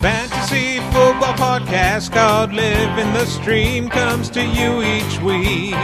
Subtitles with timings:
[0.00, 5.74] Fantasy football podcast called Living the Stream comes to you each week.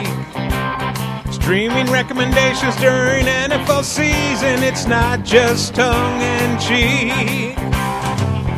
[1.32, 7.56] Streaming recommendations during NFL season, it's not just tongue in cheek.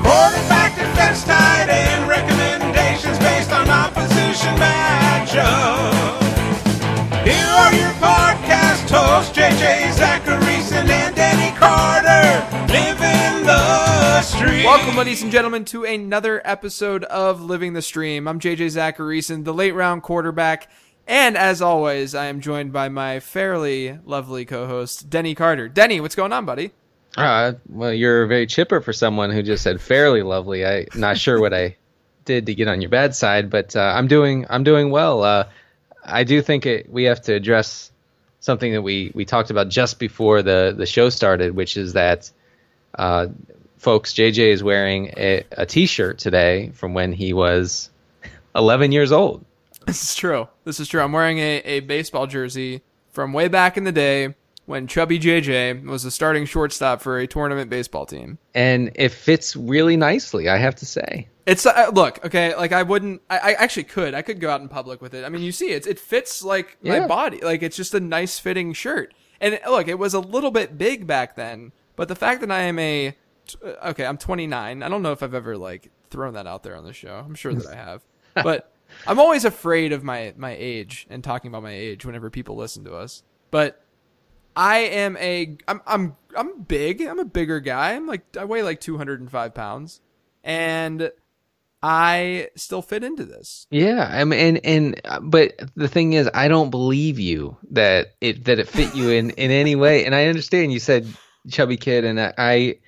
[0.04, 6.20] Quarterback defense tight end recommendations based on opposition matchup.
[7.24, 13.05] Here are your podcast hosts, JJ Zachariason and Denny Carter, living
[14.26, 14.64] stream.
[14.64, 18.26] Welcome, ladies and gentlemen, to another episode of Living the Stream.
[18.26, 20.68] I'm JJ Zachariason, the late round quarterback,
[21.06, 25.68] and as always, I am joined by my fairly lovely co-host, Denny Carter.
[25.68, 26.72] Denny, what's going on, buddy?
[27.16, 30.66] Uh, well, you're very chipper for someone who just said fairly lovely.
[30.66, 31.76] I'm not sure what I
[32.24, 35.22] did to get on your bad side, but uh, I'm doing I'm doing well.
[35.22, 35.44] Uh,
[36.04, 37.92] I do think it, we have to address
[38.40, 42.30] something that we, we talked about just before the, the show started, which is that
[42.96, 43.26] uh,
[43.78, 47.90] folks, JJ is wearing a, a T-shirt today from when he was
[48.54, 49.44] 11 years old.
[49.86, 50.48] This is true.
[50.64, 51.00] This is true.
[51.00, 54.34] I'm wearing a, a baseball jersey from way back in the day
[54.66, 58.38] when Chubby JJ was the starting shortstop for a tournament baseball team.
[58.54, 61.28] And it fits really nicely, I have to say.
[61.46, 62.56] It's uh, look okay.
[62.56, 63.22] Like I wouldn't.
[63.30, 64.14] I, I actually could.
[64.14, 65.24] I could go out in public with it.
[65.24, 65.86] I mean, you see, it.
[65.86, 67.06] It fits like my Yeah.
[67.06, 67.38] body.
[67.40, 69.14] Like it's just a nice fitting shirt.
[69.40, 72.62] And look, it was a little bit big back then, but the fact that I
[72.62, 73.14] am a
[73.46, 74.82] t- uh, okay, I'm 29.
[74.82, 77.22] I don't know if I've ever like thrown that out there on the show.
[77.24, 78.02] I'm sure that I have,
[78.34, 78.72] but
[79.06, 82.84] I'm always afraid of my my age and talking about my age whenever people listen
[82.84, 83.22] to us.
[83.50, 83.82] But
[84.56, 87.02] I am a I'm I'm I'm big.
[87.02, 87.92] I'm a bigger guy.
[87.94, 90.00] I'm like I weigh like 205 pounds,
[90.42, 91.10] and
[91.82, 93.66] I still fit into this.
[93.70, 94.66] Yeah, I mean, and
[95.04, 99.10] and but the thing is, I don't believe you that it that it fit you
[99.10, 100.04] in in any way.
[100.04, 101.06] And I understand you said
[101.48, 102.78] chubby kid, and I I,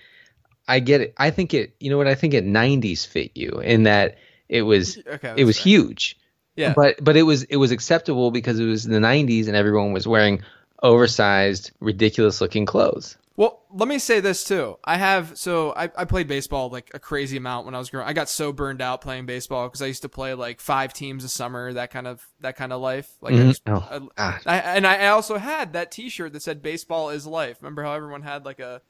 [0.68, 1.14] I get it.
[1.16, 1.74] I think it.
[1.80, 2.06] You know what?
[2.08, 5.64] I think it '90s fit you in that it was Okay, it was fair.
[5.64, 6.16] huge.
[6.56, 9.56] Yeah, But but it was it was acceptable because it was in the '90s and
[9.56, 10.42] everyone was wearing
[10.82, 13.16] oversized, ridiculous looking clothes.
[13.36, 14.78] Well, let me say this too.
[14.82, 18.08] I have so I, I played baseball like a crazy amount when I was growing.
[18.08, 21.22] I got so burned out playing baseball because I used to play like five teams
[21.22, 23.08] a summer, that kind of that kind of life.
[23.20, 23.48] Like I Mhm.
[23.50, 27.58] just, Oh, I, I, and I also had that T-shirt that said "Baseball is life."
[27.62, 28.82] Remember how everyone had like a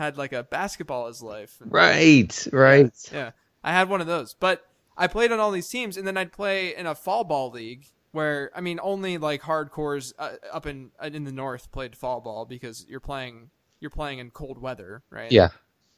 [0.00, 1.58] had like a basketball is life?
[1.60, 3.10] And- Right, right.
[3.12, 4.34] Yeah, I had one of those.
[4.34, 4.64] But
[4.96, 7.86] I played on all these teams, and then I'd play in a fall ball league
[8.12, 12.44] where I mean only like hardcores uh, up in in the north played fall ball
[12.44, 15.30] because you're playing you're playing in cold weather, right?
[15.30, 15.50] Yeah.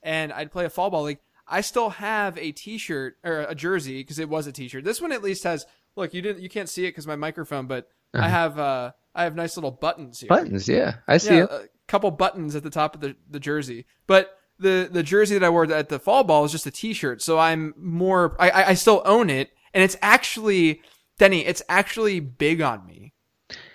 [0.02, 1.20] And I'd play a fall ball league.
[1.46, 4.84] I still have a T-shirt or a jersey because it was a T-shirt.
[4.84, 5.64] This one at least has.
[5.96, 9.24] Look, you didn't you can't see it because my microphone, but I have uh I
[9.24, 10.68] have nice little buttons here Buttons.
[10.68, 11.71] Yeah, I see yeah, it.
[11.92, 13.84] Couple buttons at the top of the, the jersey.
[14.06, 17.20] But the the jersey that I wore at the fall ball is just a t-shirt,
[17.20, 18.34] so I'm more.
[18.40, 20.80] I I, I still own it, and it's actually
[21.18, 21.44] Denny.
[21.44, 23.12] It's actually big on me,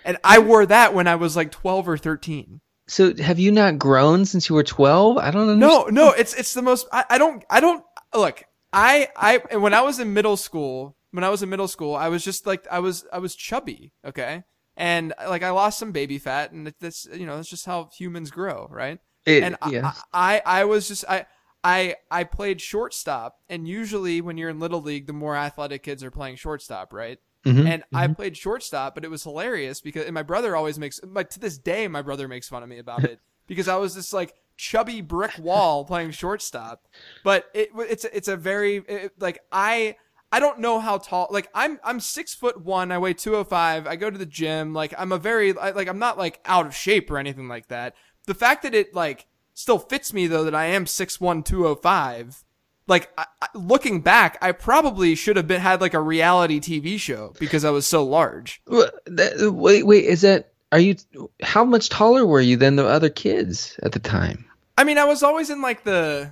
[0.04, 2.60] and I wore that when I was like 12 or 13.
[2.88, 5.18] So have you not grown since you were 12?
[5.18, 5.54] I don't know.
[5.54, 6.88] No, no, it's it's the most.
[6.92, 7.84] I, I don't I don't
[8.14, 8.42] look.
[8.72, 12.08] I I when I was in middle school, when I was in middle school, I
[12.08, 14.42] was just like I was I was chubby, okay,
[14.78, 18.30] and like I lost some baby fat, and that's you know that's just how humans
[18.30, 18.98] grow, right?
[19.26, 19.92] It- and I- yeah.
[20.14, 21.26] I, I I was just I.
[21.64, 26.04] I, I played shortstop, and usually when you're in little league, the more athletic kids
[26.04, 27.18] are playing shortstop, right?
[27.44, 31.00] Mhm, And I played shortstop, but it was hilarious because and my brother always makes
[31.04, 33.18] like to this day my brother makes fun of me about it
[33.48, 36.86] because I was this like chubby brick wall playing shortstop.
[37.24, 39.96] But it it's it's a very it, like I
[40.30, 43.44] I don't know how tall like I'm I'm six foot one I weigh two oh
[43.44, 46.40] five I go to the gym like I'm a very I- like I'm not like
[46.44, 47.94] out of shape or anything like that.
[48.26, 51.66] The fact that it like still fits me though that I am six one two
[51.66, 52.44] oh five
[52.88, 56.98] like I, I, looking back, I probably should have been had like a reality TV
[56.98, 58.62] show because I was so large.
[58.66, 60.04] Wait, wait.
[60.04, 60.52] Is that?
[60.72, 60.96] Are you?
[61.42, 64.46] How much taller were you than the other kids at the time?
[64.76, 66.30] I mean, I was always in like the,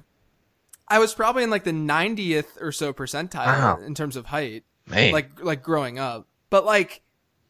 [0.89, 3.79] I was probably in like the 90th or so percentile Wow.
[3.85, 6.27] in terms of height, Man, like like growing up.
[6.51, 7.03] But like,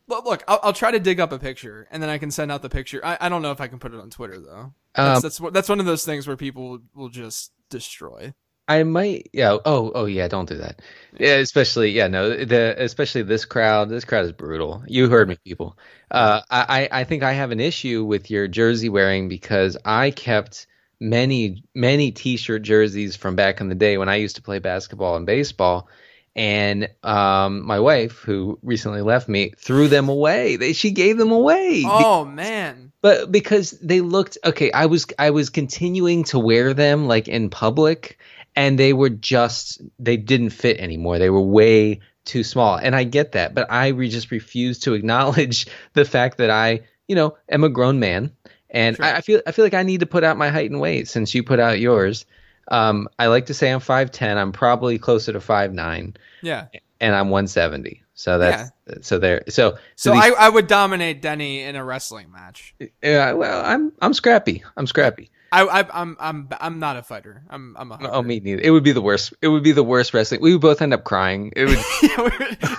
[0.08, 2.50] look, look I'll, I'll try to dig up a picture and then I can send
[2.50, 3.00] out the picture.
[3.05, 4.72] I, I don't know if I can put it on Twitter though.
[4.94, 8.32] That's Um, that's that's one of those things where people will, will just destroy.
[8.69, 9.28] I might.
[9.32, 9.58] Yeah.
[9.64, 9.93] Oh.
[9.94, 10.06] Oh.
[10.06, 10.26] Yeah.
[10.26, 10.82] Don't do that.
[11.20, 11.34] Yeah.
[11.37, 11.90] Especially.
[11.90, 12.08] Yeah.
[12.08, 12.31] No.
[12.44, 13.90] The especially this crowd.
[13.90, 14.82] This crowd is brutal.
[14.88, 15.78] You heard me, people.
[16.11, 16.40] Uh.
[16.50, 20.66] I I think I have an issue with your jersey wearing because I kept
[21.00, 25.16] many many t-shirt jerseys from back in the day when I used to play basketball
[25.16, 25.88] and baseball.
[26.34, 30.56] And um, my wife, who recently left me, threw them away.
[30.56, 31.82] They, she gave them away.
[31.87, 32.93] Oh man.
[33.00, 37.49] but because they looked okay i was i was continuing to wear them like in
[37.50, 38.19] public
[38.56, 41.19] and they were just they didn't fit anymore.
[41.19, 44.94] They were way too small, and I get that, but I re- just refuse to
[44.94, 48.32] acknowledge the fact that I, you know, am a grown man,
[48.76, 49.05] and Sure.
[49.05, 51.08] I, I feel I feel like I need to put out my height and weight
[51.08, 52.26] since you put out yours.
[52.69, 54.38] Um, I like to say I'm five ten.
[54.38, 56.67] I'm probably closer to five nine, Yeah.
[57.00, 58.02] and I'm one seventy.
[58.14, 58.70] So that's
[59.02, 59.43] so there.
[59.49, 62.75] So So these- I, I would dominate Denny in a wrestling match.
[63.02, 63.32] yeah.
[63.32, 64.62] Well, I'm I'm scrappy.
[64.76, 65.31] I'm scrappy.
[65.52, 67.43] I, I I'm I'm I'm not a fighter.
[67.48, 68.60] I'm I'm a Oh, me neither.
[68.62, 69.32] It would be the worst.
[69.43, 70.40] It would be the worst wrestling.
[70.40, 71.52] We would both end up crying.
[71.54, 71.78] It would.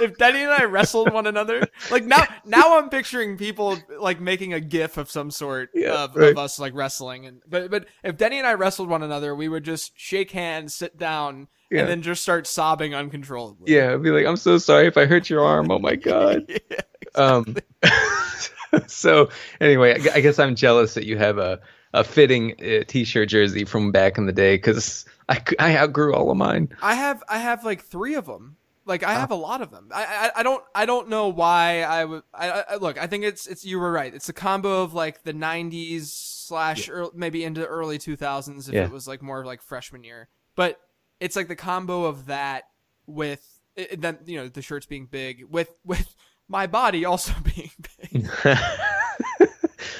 [0.01, 4.53] if Denny and I wrestled one another, like now, now I'm picturing people like making
[4.53, 6.31] a gif of some sort Yeah, of, right.
[6.31, 9.47] of us like wrestling, and but but if Denny and I wrestled one another, we
[9.47, 11.81] would just shake hands, sit down, Yeah.
[11.81, 13.73] and then just start sobbing uncontrollably.
[13.73, 15.71] yeah, I'd be like, I'm so sorry if I hurt your arm.
[15.71, 16.45] Oh my god.
[16.69, 16.79] Yeah,
[17.15, 17.55] Um.
[18.87, 19.29] so
[19.61, 21.59] anyway, I guess I'm jealous that you have a
[21.93, 26.29] a fitting uh, t-shirt jersey from back in the day because I, I outgrew all
[26.31, 26.69] of mine.
[26.81, 28.57] I have I have like three of them.
[28.85, 29.89] Like I have a lot of them.
[29.93, 30.05] I,
[30.35, 32.23] I I don't I don't know why I would.
[32.33, 32.97] I, I look.
[32.97, 34.13] I think it's it's you were right.
[34.13, 36.05] It's a combo of like the '90s
[36.47, 38.85] slash early, maybe into early 2000s if Yeah.
[38.85, 40.29] it was like more like freshman year.
[40.55, 40.79] But
[41.19, 42.63] it's like the combo of that
[43.07, 46.15] with it, it- then you know the shirts being big with with
[46.47, 47.71] my body also being
[48.13, 48.29] big.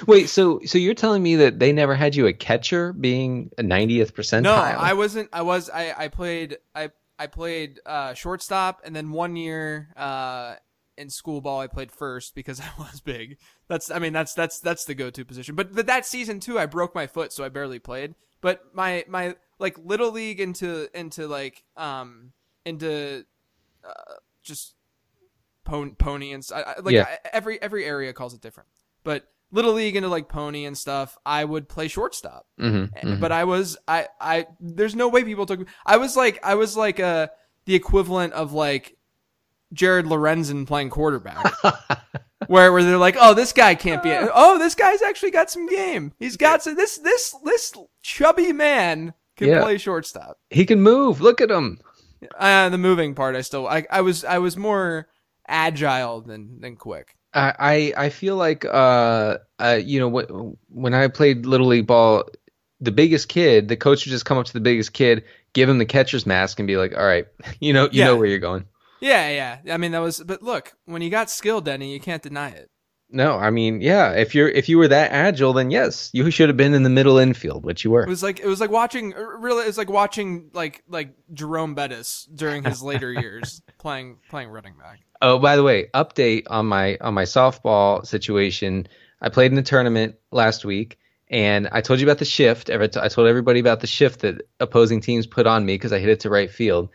[0.07, 3.61] Wait, so so you're telling me that they never had you a catcher being a
[3.63, 4.41] 90th percentile?
[4.43, 5.29] No, I wasn't.
[5.33, 5.69] I was.
[5.69, 6.57] I I played.
[6.73, 10.55] I I played uh, shortstop, and then one year uh,
[10.97, 13.37] in school ball, I played first because I was big.
[13.67, 13.91] That's.
[13.91, 15.55] I mean, that's that's that's the go-to position.
[15.55, 18.15] But but that season too, I broke my foot, so I barely played.
[18.39, 22.31] But my my like little league into into like um
[22.65, 23.25] into
[23.83, 24.13] uh,
[24.43, 24.75] just
[25.65, 27.07] pony, pony and I, I- like Yeah.
[27.09, 28.69] I, every every area calls it different.
[29.03, 32.45] But little league into like pony and stuff, I would play shortstop.
[32.59, 33.19] Mhm, mhm.
[33.19, 35.65] But I was I I there's no way people took me.
[35.85, 37.27] I was like I was like uh
[37.65, 38.97] the equivalent of like
[39.73, 41.51] Jared Lorenzen playing quarterback.
[42.47, 45.67] where where they're like, "Oh, this guy can't be Oh, this guy's actually got some
[45.67, 46.13] game.
[46.19, 49.61] He's got some this this this chubby man can Yeah.
[49.61, 51.19] play shortstop." he can move.
[51.19, 51.79] Look at him.
[52.39, 55.07] Uh, the moving part I still I I was I was more
[55.47, 57.16] agile than than quick.
[57.59, 62.25] I I feel like uh uh you know when when I played little league ball,
[62.81, 65.23] the biggest kid, the coach would just come up to the biggest kid,
[65.53, 67.27] give him the catcher's mask, and be like, "All right,
[67.59, 68.05] you know you Yeah.
[68.05, 68.65] know where you're going."
[68.99, 69.73] Yeah, yeah.
[69.73, 72.69] I mean that was but look, when you got skill, Denny, you can't deny it.
[73.09, 76.49] No, I mean, yeah, if you're if you were that agile, then yes, you should
[76.49, 78.03] have been in the middle infield, which you were.
[78.03, 81.73] It was like it was like watching really it was like watching like like Jerome
[81.73, 84.99] Bettis during his later years playing playing running back.
[85.21, 88.87] Oh, by the way, update on my on my softball situation.
[89.21, 90.99] I played in the tournament last week,
[91.29, 92.69] and I told you about the shift.
[92.69, 96.09] I told everybody about the shift that opposing teams put on me because I hit
[96.09, 96.89] it to right field.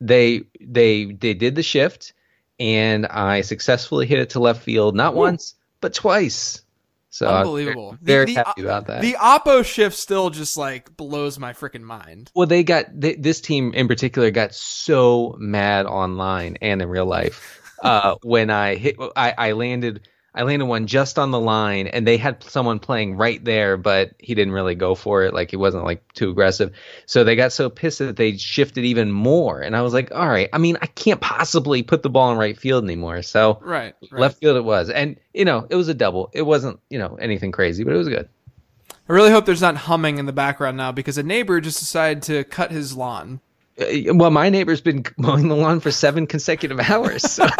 [0.00, 2.12] They they they did the shift,
[2.60, 6.62] and I successfully hit it to left field, not once but twice.
[7.10, 7.96] So I'm Unbelievable.
[8.00, 9.00] Very, The- very the- happy about that.
[9.00, 12.30] The oppo shift still just like blows my freaking mind.
[12.34, 17.06] Well, they got they, this team in particular got so mad online and in real
[17.06, 18.96] life uh, when I hit.
[19.16, 20.06] I, I landed.
[20.38, 24.12] I landed one just on the line, and they had someone playing right there, but
[24.18, 25.34] he didn't really go for it.
[25.34, 26.72] Like he wasn't like too aggressive.
[27.06, 29.60] So they got so pissed that they shifted even more.
[29.60, 30.48] And I was like, all right.
[30.52, 33.22] I mean, I can't possibly put the ball in right field anymore.
[33.22, 33.94] So Right.
[34.10, 34.20] right.
[34.20, 36.30] left field it was, and you know it was a double.
[36.32, 38.28] It wasn't you know anything crazy, but it was good.
[39.08, 42.22] I really hope there's not humming in the background now because a neighbor just decided
[42.24, 43.40] to cut his lawn.
[43.80, 47.22] Uh, Well, my neighbor's been mowing the lawn for seven consecutive hours.
[47.22, 47.46] So.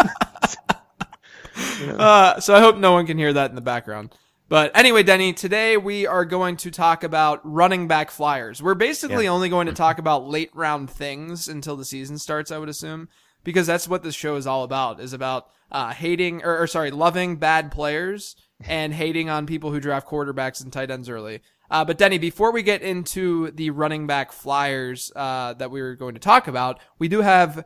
[1.99, 4.15] Uh, so I hope no one can hear that in the background.
[4.49, 8.63] But anyway, Denny, today we are going to talk about running back flyers.
[8.63, 9.31] We're basically Yeah.
[9.31, 13.09] only going to talk about late round things until the season starts, I would assume,
[13.45, 16.91] because that's what this show is all about, is about uh, hating, or, or sorry,
[16.91, 18.35] loving bad players
[18.67, 21.41] and hating on people who draft quarterbacks and tight ends early.
[21.71, 25.95] Uh, but Denny, before we get into the running back flyers uh, that we were
[25.95, 27.65] going to talk about, we do have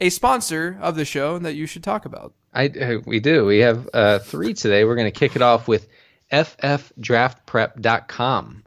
[0.00, 2.34] a sponsor of the show that you should talk about.
[2.52, 3.44] I uh, we do.
[3.46, 4.84] We have uh, three today.
[4.84, 5.86] We're going to kick it off with
[6.32, 8.62] ffdraftprep.com,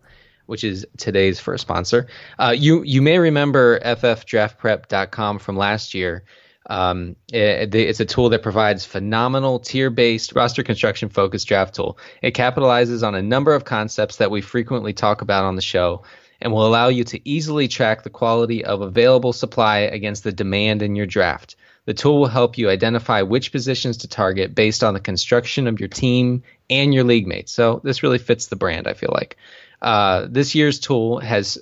[0.46, 2.08] which is today's first sponsor.
[2.40, 6.24] Uh, you you may remember ffdraftprep.com from last year.
[6.70, 11.98] Um, it- it's a tool that provides phenomenal tier-based roster construction focused draft tool.
[12.22, 16.04] It capitalizes on a number of concepts that we frequently talk about on the show
[16.42, 20.82] and will allow you to easily track the quality of available supply against the demand
[20.82, 21.56] in your draft.
[21.86, 25.80] The tool will help you identify which positions to target based on the construction of
[25.80, 27.52] your team and your league mates.
[27.52, 29.38] So this really fits the brand, I feel like.
[29.82, 31.58] Uh, this year's tool has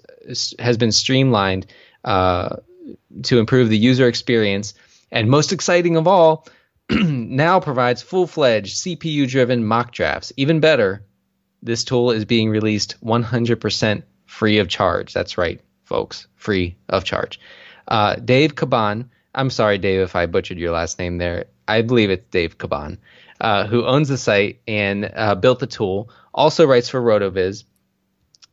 [0.59, 1.67] has been streamlined
[2.03, 2.57] uh,
[3.23, 4.73] to improve the user experience,
[5.11, 6.47] and most exciting of all,
[6.89, 10.33] now provides full-fledged CPU-driven mock drafts.
[10.35, 11.05] Even better,
[11.63, 15.11] this tool is being released 100% free of charge.
[15.11, 17.39] That's right, folks, free of charge.
[17.87, 21.45] Uh, Dave Caban, I'm sorry, Dave, if I butchered your last name there.
[21.67, 22.99] I believe it's Dave Caban,
[23.41, 27.63] uh, who owns the site and uh, built the tool, also writes for RotoViz.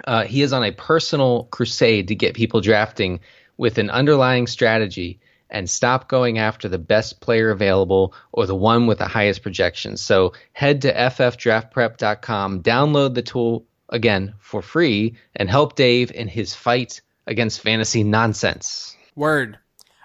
[0.05, 3.21] Uh, he is on a personal crusade to get people drafting
[3.59, 8.87] with an underlying strategy and stop going after the best player available or the one
[8.87, 10.01] with the highest projections.
[10.01, 16.55] So head to ffdraftprep.com, download the tool again for free, and help Dave in his
[16.55, 18.97] fight against fantasy nonsense.
[19.15, 19.59] Word.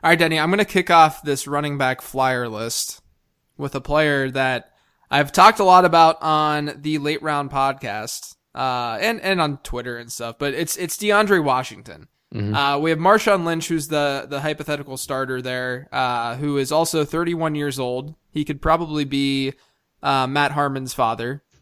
[0.04, 3.02] All right, Denny, I'm going to kick off this running back flyer list
[3.58, 4.72] with a player that
[5.12, 9.98] I've talked a lot about on the late round podcast, uh, and, and on Twitter
[9.98, 12.08] and stuff, but it's, it's DeAndre Washington.
[12.34, 12.56] Mm-hmm.
[12.56, 17.04] Uh, we have Marshawn Lynch, who's the, the hypothetical starter there, uh, who is also
[17.04, 18.16] 31 years old.
[18.32, 19.54] He could probably be,
[20.02, 21.44] uh, Matt Harmon's father.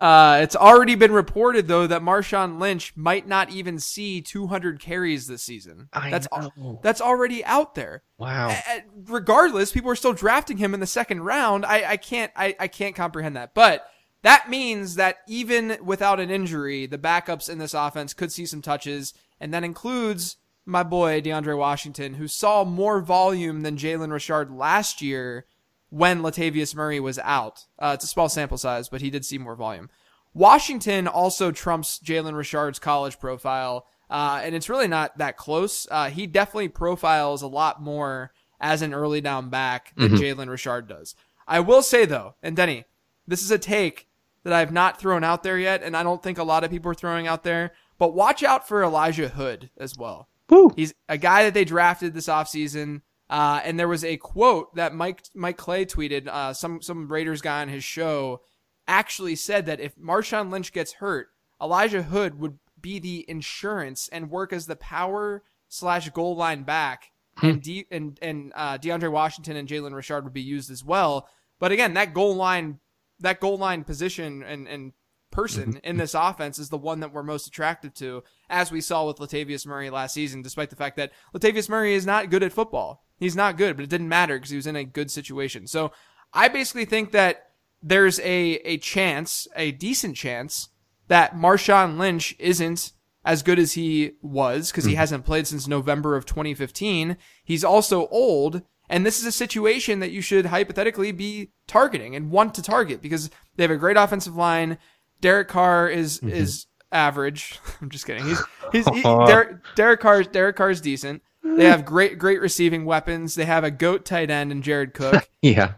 [0.00, 5.26] Uh, it's already been reported though that Marshawn Lynch might not even see 200 carries
[5.26, 5.88] this season.
[5.92, 6.80] I that's know.
[6.82, 8.02] that's already out there.
[8.16, 8.48] Wow.
[8.50, 11.66] A- regardless, people are still drafting him in the second round.
[11.66, 13.54] I, I can't I, I can't comprehend that.
[13.54, 13.86] But
[14.22, 18.62] that means that even without an injury, the backups in this offense could see some
[18.62, 24.50] touches, and that includes my boy DeAndre Washington, who saw more volume than Jalen Richard
[24.50, 25.44] last year
[25.92, 27.66] when Latavius Murray was out.
[27.78, 29.90] Uh, it's a small sample size, but he did see more volume.
[30.32, 35.86] Washington also trumps Jalen Richard's college profile, uh, and it's really not that close.
[35.90, 40.18] Uh, he definitely profiles a lot more as an early down back than Mhm.
[40.18, 41.14] Jalen Richard does.
[41.46, 42.84] I will say though, and Denny,
[43.26, 44.08] this is a take
[44.44, 46.90] that I've not thrown out there yet, and I don't think a lot of people
[46.90, 50.28] are throwing out there, but watch out for Elijah Hood as well.
[50.48, 50.72] Woo.
[50.74, 53.02] He's a guy that they drafted this offseason.
[53.32, 56.28] Uh, and there was a quote that Mike Mike Clay tweeted.
[56.28, 58.42] Uh, some some Raiders guy on his show
[58.86, 64.30] actually said that if Marshawn Lynch gets hurt, Elijah Hood would be the insurance and
[64.30, 67.10] work as the power slash goal line back,
[67.42, 71.26] and De- and and uh, DeAndre Washington and Jalen Richard would be used as well.
[71.58, 72.80] But again, that goal line
[73.20, 74.92] that goal line position and and
[75.32, 75.84] person mm-hmm.
[75.84, 79.18] in this offense is the one that we're most attractive to, as we saw with
[79.18, 83.04] Latavius Murray last season, despite the fact that Latavius Murray is not good at football.
[83.18, 85.66] He's not good, but it didn't matter because he was in a good situation.
[85.66, 85.92] So
[86.32, 87.50] I basically think that
[87.82, 90.68] there's a, a chance, a decent chance,
[91.08, 92.92] that Marshawn Lynch isn't
[93.24, 94.98] as good as he was because he mm-hmm.
[94.98, 97.16] hasn't played since November of 2015.
[97.44, 98.62] He's also old.
[98.88, 103.00] And this is a situation that you should hypothetically be targeting and want to target
[103.00, 104.78] because they have a great offensive line.
[105.22, 106.28] Derek Carr is mm-hmm.
[106.28, 107.58] is average.
[107.80, 108.26] I'm just kidding.
[108.26, 111.22] He's he's he, Derek, Derek Carr Derek Carr is decent.
[111.42, 113.34] They have great great receiving weapons.
[113.34, 115.28] They have a goat tight end and Jared Cook.
[115.42, 115.72] Yeah.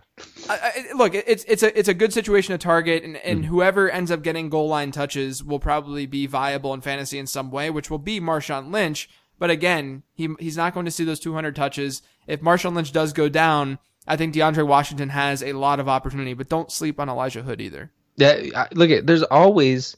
[0.50, 3.46] I, I, look, it's it's a it's a good situation to target, and, and mm.
[3.46, 7.50] whoever ends up getting goal line touches will probably be viable in fantasy in some
[7.50, 9.08] way, which will be Marshawn Lynch.
[9.38, 12.02] But again, he he's not going to see those 200 touches.
[12.26, 16.34] If Marshawn Lynch does go down, I think DeAndre Washington has a lot of opportunity.
[16.34, 17.90] But don't sleep on Elijah Hood either.
[18.16, 19.96] That look at there's always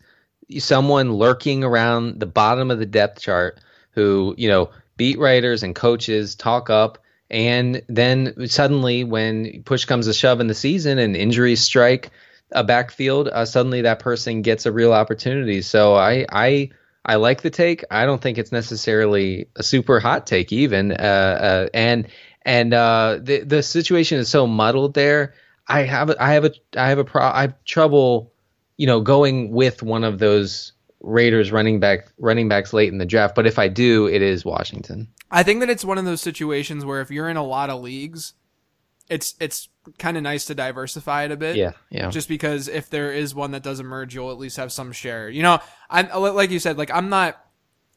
[0.58, 3.58] someone lurking around the bottom of the depth chart
[3.90, 6.98] who you know beat writers and coaches talk up
[7.30, 12.10] and then suddenly when push comes to shove in the season and injuries strike
[12.52, 15.62] a backfield uh, suddenly that person gets a real opportunity.
[15.62, 16.70] So i i
[17.04, 17.84] i like the take.
[17.90, 22.06] I don't think it's necessarily a super hot take even uh, uh and
[22.42, 25.34] and uh the the situation is so muddled there
[25.68, 28.32] i have a, i have a i have a pro i have trouble
[28.76, 33.06] you know, going with one of those Raiders running back running backs late in the
[33.06, 33.34] draft.
[33.34, 35.08] But if I do, it is Washington.
[35.30, 37.80] I think that it's one of those situations where if you're in a lot of
[37.80, 38.34] leagues,
[39.08, 39.68] it's it's
[39.98, 41.56] kind of nice to diversify it a bit.
[41.56, 42.10] Yeah, yeah.
[42.10, 45.28] just because if there is one that does emerge, you'll at least have some share.
[45.28, 45.58] You know,
[45.88, 47.40] I like you said, like I'm not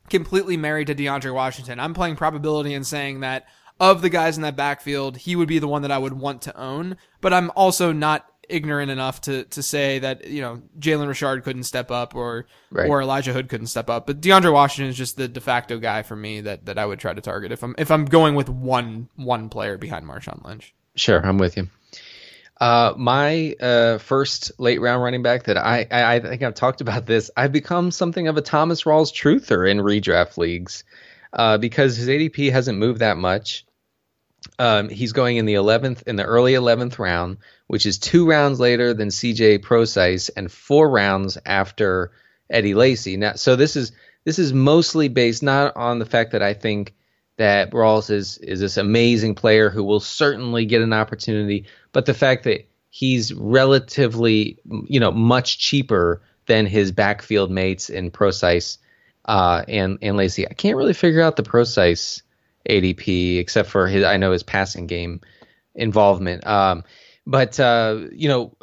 [0.09, 1.79] completely married to DeAndre Washington.
[1.79, 3.47] I'm playing probability and saying that
[3.79, 6.41] of the guys in that backfield, he would be the one that I would want
[6.43, 6.97] to own.
[7.21, 11.63] But I'm also not ignorant enough to to say that you know Jalen Richard couldn't
[11.63, 12.89] step up or Right.
[12.89, 14.07] or Elijah Hood couldn't step up.
[14.07, 16.99] But DeAndre Washington is just the de facto guy for me that that I would
[16.99, 20.73] try to target if I'm if I'm going with one one player behind Marshawn Lynch.
[20.95, 21.69] Sure, I'm with you.
[22.59, 26.81] Uh, my uh, first late round running back that I, I I think I've talked
[26.81, 27.31] about this.
[27.37, 30.83] I've become something of a Thomas Rawls truther in redraft leagues
[31.31, 33.63] uh, because his ADP hasn't moved that much.
[34.57, 38.59] Um, he's going in the 11th in the early 11th round, which is two rounds
[38.59, 42.11] later than CJ Prosise and four rounds after
[42.49, 43.17] Eddie Lacy.
[43.17, 43.91] Now, so this is
[44.25, 46.95] this is mostly based not on the fact that I think
[47.37, 52.13] that Rawls is is this amazing player who will certainly get an opportunity, but the
[52.13, 58.77] fact that he's relatively you know much cheaper than his backfield mates in Prosise
[59.25, 60.47] uh, and and Lacy.
[60.47, 62.23] I can't really figure out the Prosise
[62.67, 65.21] ADP except for his I know his passing game
[65.75, 66.45] involvement.
[66.45, 66.83] Um,
[67.25, 68.55] but uh, you know,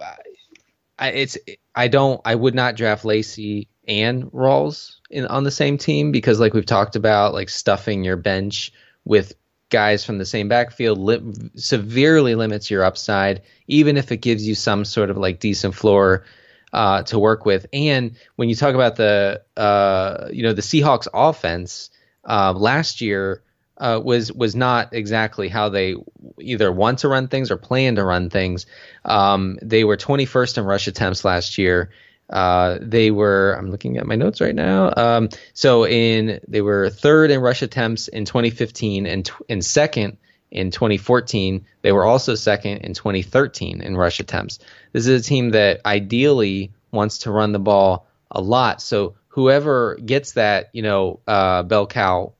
[0.98, 1.38] I, it's
[1.74, 6.40] I don't I would not draft Lacy and Rawls in on the same team because
[6.40, 8.72] like we've talked about like stuffing your bench
[9.04, 9.34] with
[9.68, 14.54] guys from the same backfield li- severely limits your upside even if it gives you
[14.54, 16.24] some sort of like decent floor
[16.72, 21.08] uh, to work with and when you talk about the uh, you know the Seahawks
[21.12, 21.90] offense
[22.24, 23.42] uh, last year
[23.78, 25.94] uh, was was not exactly how they
[26.40, 28.66] either want to run things or plan to run things.
[29.04, 31.90] Um, they were 21st in rush attempts last year.
[32.28, 34.92] Uh, they were I'm looking at my notes right now.
[34.96, 40.16] Um, so in they were third in rush attempts in 2015 and in second
[40.50, 41.64] in 2014.
[41.82, 44.58] They were also second in 2013 in rush attempts.
[44.92, 48.80] This is a team that ideally wants to run the ball a lot.
[48.80, 52.32] So whoever gets that, you know, uh, bell cow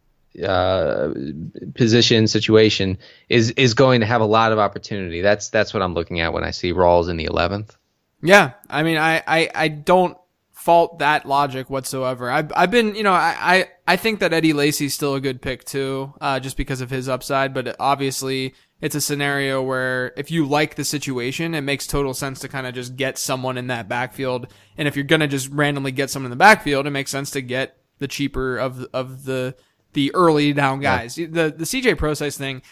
[0.43, 1.13] uh,
[1.75, 5.21] position situation is is going to have a lot of opportunity.
[5.21, 7.77] That's that's what I'm looking at when I see Rawls in the 11th.
[8.23, 10.17] Yeah, I mean, I I, I don't
[10.67, 12.29] fault that logic whatsoever.
[12.29, 15.41] I've I've been, you know, I I, I think that Eddie Lacy's still a good
[15.41, 17.55] pick too, uh, just because of his upside.
[17.55, 22.41] But obviously, it's a scenario where if you like the situation, it makes total sense
[22.41, 24.49] to kind of just get someone in that backfield.
[24.77, 27.43] And if you're gonna just randomly get someone in the backfield, it makes sense to
[27.43, 29.55] get the cheaper of of the
[29.97, 31.19] the early down guys.
[31.19, 31.27] Yeah.
[31.29, 32.63] The the CJ Prosise thing,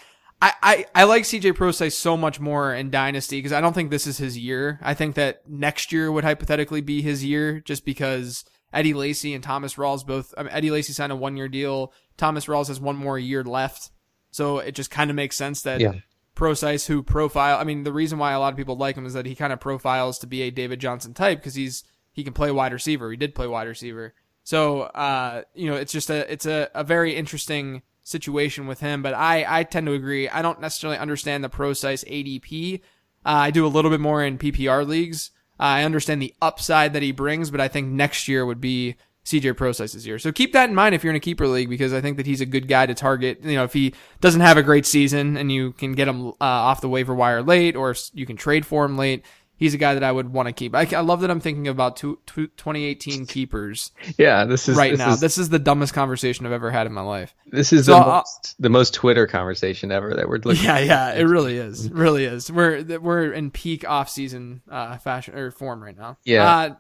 [0.41, 3.91] I, I, I like CJ Prosise so much more in Dynasty because I don't think
[3.91, 4.79] this is his year.
[4.83, 9.43] I think that next year would hypothetically be his year just because Eddie Lacy and
[9.43, 10.35] Thomas Rawls both.
[10.37, 11.93] I mean, Eddie Lacy signed a one year deal.
[12.19, 13.91] Thomas Rawls has one more year left,
[14.31, 15.81] so it just kind of makes sense that.
[15.81, 15.95] Yeah.
[16.37, 19.13] Prosise, who profile, I mean, the reason why a lot of people like him is
[19.13, 22.33] that he kind of profiles to be a David Johnson type because he's he can
[22.33, 23.09] play wide receiver.
[23.13, 24.15] He did play wide receiver.
[24.45, 29.03] So, uh, you know, it's just a, it's a, a very interesting situation with him,
[29.03, 30.29] but I, I tend to agree.
[30.29, 32.81] I don't necessarily understand the Prosise ADP.
[33.25, 35.31] Uh, I do a little bit more in PPR leagues.
[35.59, 38.97] Uh, I understand the upside that he brings, but I think next year would be
[39.25, 40.19] CJ Prosise's year.
[40.19, 42.27] So keep that in mind if you're in a keeper league because I think that
[42.27, 43.43] he's a good guy to target.
[43.43, 46.35] You know, if he doesn't have a great season and you can get him uh,
[46.41, 49.25] off the waiver wire late or you can trade for him late,
[49.65, 50.75] he's a guy that I would want to keep.
[50.75, 53.93] I, I love that I'm thinking about two, two, 2018 keepers.
[54.19, 55.13] Yeah, this is right this now.
[55.13, 57.35] Is, this is the dumbest conversation I've ever had in my life.
[57.47, 60.63] This is so the most the most Twitter conversation ever that we're looking.
[60.63, 61.87] Yeah, yeah, it really is.
[61.87, 62.53] It really is.
[62.53, 66.19] We're we're in peak off season uh, fashion or form right now.
[66.25, 66.45] Yeah.
[66.45, 66.75] Uh,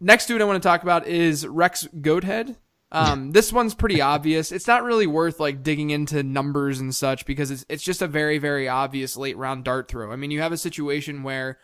[0.00, 2.56] next dude I want to talk about is Rex Goathead.
[2.92, 4.52] Um, this one's pretty obvious.
[4.52, 8.06] It's not really worth like digging into numbers and such because it's it's just a
[8.06, 10.12] very very obvious late round dart throw.
[10.12, 11.58] I mean, you have a situation where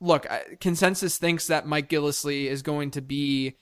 [0.00, 0.26] look,
[0.60, 3.56] consensus thinks that Mike Gillislee is going to be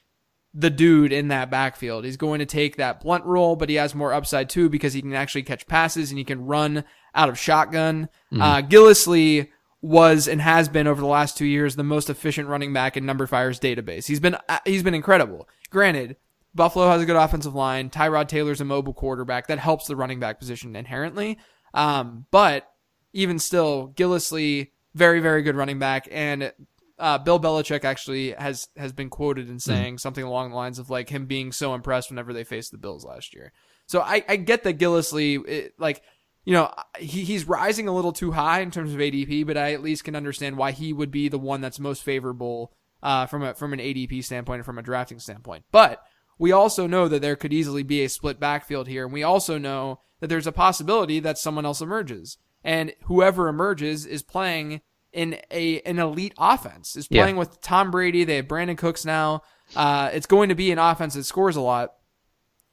[0.53, 2.05] the dude in that backfield.
[2.05, 5.03] He's going to take that blunt role, but he has more upside too because he
[5.03, 8.09] can actually catch passes and he can run out of shotgun.
[8.33, 8.43] Mm-hmm.
[8.43, 9.49] Uh, Gillislee
[9.83, 13.05] was and has been over the last two years the most efficient running back in
[13.05, 14.07] number numberFire's database.
[14.07, 15.47] He's been uh, he's been incredible.
[15.69, 16.17] Granted,
[16.55, 17.91] Buffalo has a good offensive line.
[17.91, 21.39] Tyrod Taylor's a mobile quarterback that helps the running back position inherently.
[21.75, 22.67] Um, but
[23.13, 26.53] even still, Gillislee very very good running back and
[26.99, 30.01] uh, Bill Belichick actually has has been quoted in saying mm.
[30.01, 33.05] something along the lines of like him being so impressed whenever they faced the Bills
[33.05, 33.53] last year.
[33.87, 36.03] So I, I get that Gillislee, it, like,
[36.45, 39.73] you know, he, he's rising a little too high in terms of ADP, but I
[39.73, 43.43] at least can understand why he would be the one that's most favorable uh, from
[43.43, 45.65] a from an ADP standpoint and from a drafting standpoint.
[45.71, 46.03] But
[46.39, 49.59] we also know that there could easily be a split backfield here, and we also
[49.59, 54.81] know that there's a possibility that someone else emerges and whoever emerges is playing
[55.13, 56.97] in a an elite offense.
[56.97, 57.39] Is playing yeah.
[57.39, 58.25] with Tom Brady.
[58.25, 59.43] They have Brandin Cooks now.
[59.75, 61.95] Uh, it's going to be an offense that scores a lot.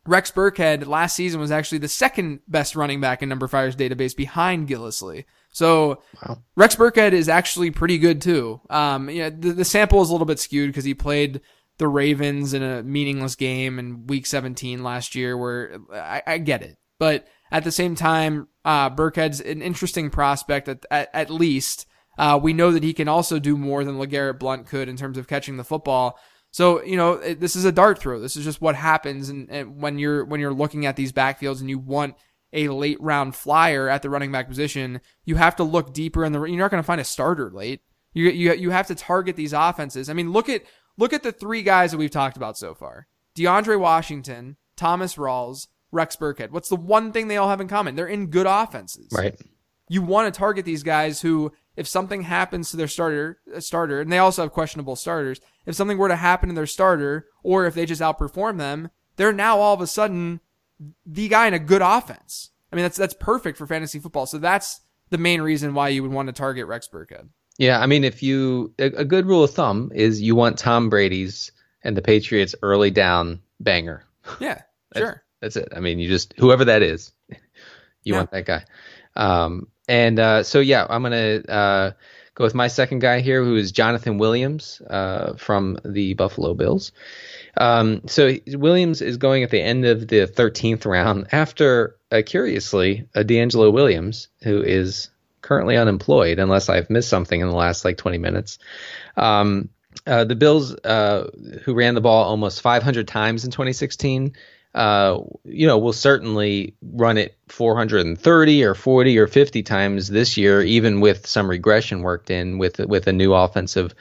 [0.05, 4.67] Rex Burkhead last season was actually the second best running back in numberFire's database behind
[4.67, 5.23] Gillislee.
[5.51, 6.39] So wow.
[6.55, 8.59] Rex Burkhead is actually pretty good too.
[8.69, 11.39] Um, yeah, the, the sample is a little bit skewed because he played
[11.77, 16.63] the Ravens in a meaningless game in Week 17 last year, where I, I get
[16.63, 21.85] it, but at the same time, uh, Burkhead's an interesting prospect at, at, at least.
[22.17, 25.19] Uh, we know that he can also do more than LeGarrette Blunt could in terms
[25.19, 26.19] of catching the football.
[26.49, 28.19] So, you know, it, this is a dart throw.
[28.19, 31.61] This is just what happens and, and when you're, when you're looking at these backfields
[31.61, 32.15] and you want
[32.53, 36.31] a late round flyer at the running back position, you have to look deeper in
[36.31, 37.81] the, you're not going to find a starter late.
[38.13, 40.09] You, you, you have to target these offenses.
[40.09, 40.63] I mean, look at,
[40.97, 43.07] look at the three guys that we've talked about so far.
[43.35, 46.51] DeAndre Washington, Thomas Rawls, Rex Burkhead.
[46.51, 47.95] What's the one thing they all have in common?
[47.95, 49.07] They're in good offenses.
[49.11, 49.39] Right.
[49.87, 54.01] You want to target these guys who, if something happens to their starter, uh, starter,
[54.01, 55.39] and they also have questionable starters.
[55.65, 59.31] If something were to happen to their starter, or if they just outperform them, they're
[59.31, 60.39] now all of a sudden
[61.05, 62.49] the guy in a good offense.
[62.71, 64.25] I mean, that's that's perfect for fantasy football.
[64.25, 67.29] So that's the main reason why you would want to target Rex Burkhead.
[67.59, 70.89] Yeah, I mean, if you a, a good rule of thumb is you want Tom
[70.89, 71.51] Brady's
[71.83, 74.05] and the Patriots early down banger.
[74.39, 74.61] Yeah,
[74.97, 75.23] sure.
[75.43, 75.73] That's it.
[75.75, 77.35] I mean, you just whoever that is, you
[78.13, 78.15] Yeah.
[78.15, 78.63] want that guy.
[79.13, 81.91] Um, and uh, so yeah, I'm gonna uh,
[82.35, 86.93] go with my second guy here, who is Jonathan Williams uh, from the Buffalo Bills.
[87.57, 93.09] Um, so Williams is going at the end of the 13th round after, uh, curiously,
[93.13, 95.09] a DeAngelo Williams, who is
[95.41, 98.59] currently unemployed, unless I've missed something in the last like 20 minutes.
[99.17, 99.67] Um,
[100.07, 101.29] uh, the Bills, uh,
[101.63, 104.33] who ran the ball almost 500 times in 2016,
[104.73, 110.61] uh, you know, we'll certainly run it 430 or 40 or 50 times this year,
[110.61, 113.93] even with some regression worked in with with a new offensive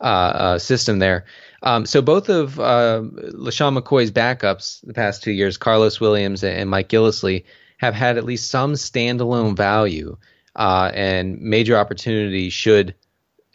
[0.00, 1.24] uh, uh, system there.
[1.62, 3.00] Um, so both of uh,
[3.32, 7.44] LeSean McCoy's backups the past two years, Karlos Williams and Mike Gillislee,
[7.78, 10.18] have had at least some standalone value
[10.56, 12.94] uh, and major opportunity should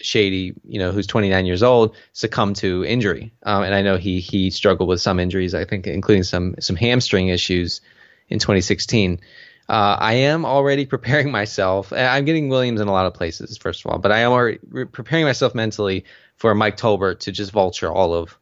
[0.01, 3.33] Shady, you know, who's 29 years old, succumb to injury.
[3.43, 6.75] Um, and I know he he struggled with some injuries, I think, including some some
[6.75, 7.81] hamstring issues
[8.29, 9.19] in 2016.
[9.67, 11.93] Uh, I am already preparing myself.
[11.93, 14.59] I'm getting Williams in a lot of places, first of all, but I am already
[14.69, 16.05] re- preparing myself mentally
[16.37, 18.37] for Mike Tolbert to just vulture all of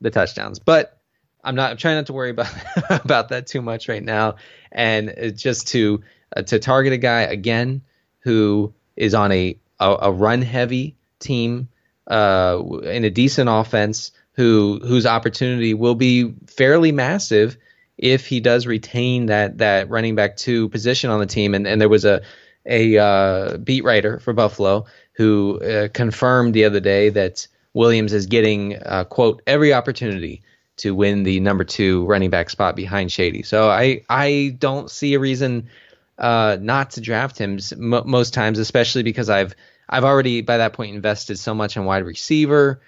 [0.00, 0.58] the touchdowns.
[0.58, 0.98] But
[1.42, 1.70] I'm not.
[1.72, 2.52] I'm trying not to worry about
[2.88, 4.36] about that too much right now,
[4.72, 6.02] and just to
[6.34, 7.82] uh, to target a guy again
[8.20, 11.68] who is on a a, a run heavy team
[12.06, 17.56] uh, in a decent offense who whose opportunity will be fairly massive
[17.96, 21.54] if he does retain that that running back two position on the team.
[21.54, 22.22] And and there was a
[22.66, 28.26] a uh, beat writer for Buffalo who uh, confirmed the other day that Williams is
[28.26, 30.42] getting uh, quote every opportunity
[30.76, 33.42] to win the number two running back spot behind Shady.
[33.42, 35.68] So I I don't see a reason
[36.18, 39.54] uh, not to draft him most times, especially because I've
[39.88, 42.80] I've already by that point invested so much in wide receiver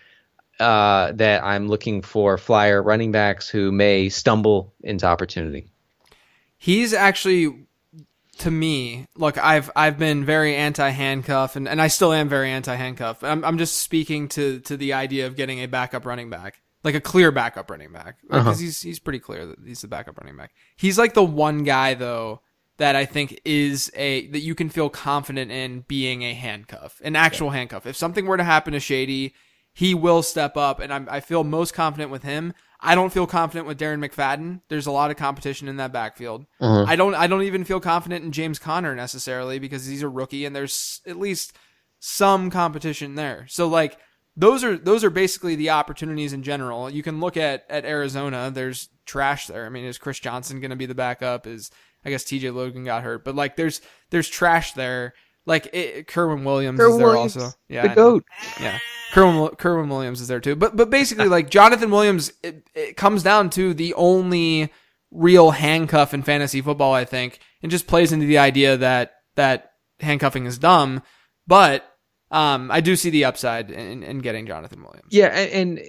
[0.61, 5.67] uh, that I'm looking for flyer running backs who may stumble into opportunity.
[6.59, 7.67] He's actually
[8.39, 12.51] to me, look, I've I've been very anti handcuff and, and I still am very
[12.51, 13.23] anti handcuff.
[13.25, 16.61] I'm I'm just speaking to to the idea of getting a backup running back.
[16.85, 18.19] Like a clear backup running back.
[18.23, 18.55] Because Uh-huh.
[18.55, 20.53] he's he's pretty clear that he's the backup running back.
[20.77, 22.41] He's like the one guy though
[22.79, 27.17] that I think is a that you can feel confident in being a handcuff, an
[27.17, 27.87] actual handcuff.
[27.87, 29.35] If something were to happen to Shady,
[29.73, 32.53] he will step up, and I'm, I feel most confident with him.
[32.81, 34.61] I don't feel confident with Darren McFadden.
[34.69, 36.47] There's a lot of competition in that backfield.
[36.61, 36.91] Mm-hmm.
[36.91, 37.15] I don't.
[37.15, 41.01] I don't even feel confident in James Conner necessarily because he's a rookie, and there's
[41.07, 41.57] at least
[41.99, 43.47] some competition there.
[43.49, 43.99] So like
[44.37, 46.91] those are those are basically the opportunities in general.
[46.91, 48.51] You can look at at Arizona.
[48.53, 49.65] There's trash there.
[49.65, 51.47] I mean, is Chris Johnson going to be the backup?
[51.47, 51.71] Is
[52.07, 52.51] I guess T.J.
[52.51, 55.14] Logan got hurt, but like there's there's trash there.
[55.45, 57.57] Like it, Kerwynn Williams is there Williams, also.
[57.69, 58.21] Yeah, the I know.
[58.61, 58.79] Yeah,
[59.12, 60.57] Kerwynn Kerwynn Williams is there too.
[60.57, 64.73] But but basically, like Jonathan Williams, it, it comes down to the only
[65.11, 69.73] real handcuff in fantasy football, I think, and just plays into the idea that that
[70.01, 71.03] handcuffing is dumb.
[71.47, 71.85] But
[72.31, 75.09] um, I do see the upside in, in getting Jonathan Williams.
[75.11, 75.87] Yeah, and, and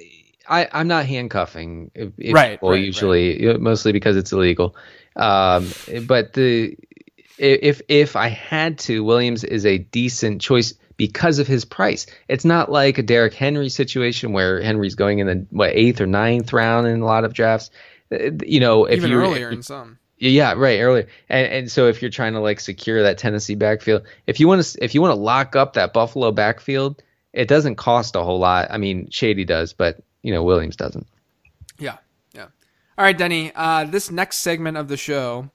[0.47, 4.75] I, I'm not handcuffing if, if Right, people right, usually, know, mostly because it's illegal.
[5.17, 5.71] Um,
[6.05, 6.77] but the
[7.37, 12.07] if if I had to, Williams is a decent choice because of his price.
[12.27, 16.07] It's not like a Derrick Henry situation where Henry's going in the what eighth or
[16.07, 17.69] ninth round in a lot of drafts.
[18.11, 19.99] Uh, You know, if Even you earlier in some.
[20.17, 21.07] yeah, right, earlier.
[21.29, 24.63] And and so if you're trying to like secure that Tennessee backfield, if you want
[24.63, 27.03] to if you want to lock up that Buffalo backfield,
[27.33, 28.67] it doesn't cost a whole lot.
[28.71, 31.07] I mean, Shady does, but you know, Williams doesn't.
[32.97, 33.51] All right, Denny.
[33.53, 35.51] Uh, this next segment of the show,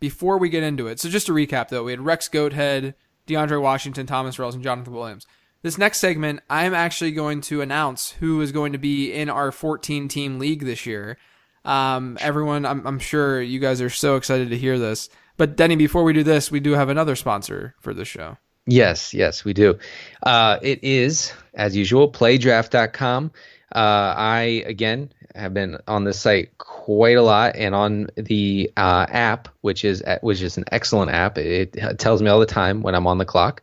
[0.00, 2.92] before we get into it, so just to recap though, we had Rex Goathead,
[3.26, 5.26] DeAndre Washington, Thomas Rawls, and Jonathan Williams.
[5.62, 9.50] This next segment, I'm actually going to announce who is going to be in our
[9.50, 11.16] 14 team league this year.
[11.64, 15.08] Um, everyone, I'm, I'm sure you guys are so excited to hear this.
[15.38, 18.36] But Denny, before we do this, we do have another sponsor for the show.
[18.66, 19.78] Yes, yes, we do.
[20.22, 23.32] Uh, it is, as usual, playdraft.com.
[23.74, 23.78] Uh,
[24.16, 29.48] I, again, have been on this site quite a lot and on the uh, app,
[29.62, 31.38] which is which is an excellent app.
[31.38, 33.62] It, it tells me all the time when I'm on the clock.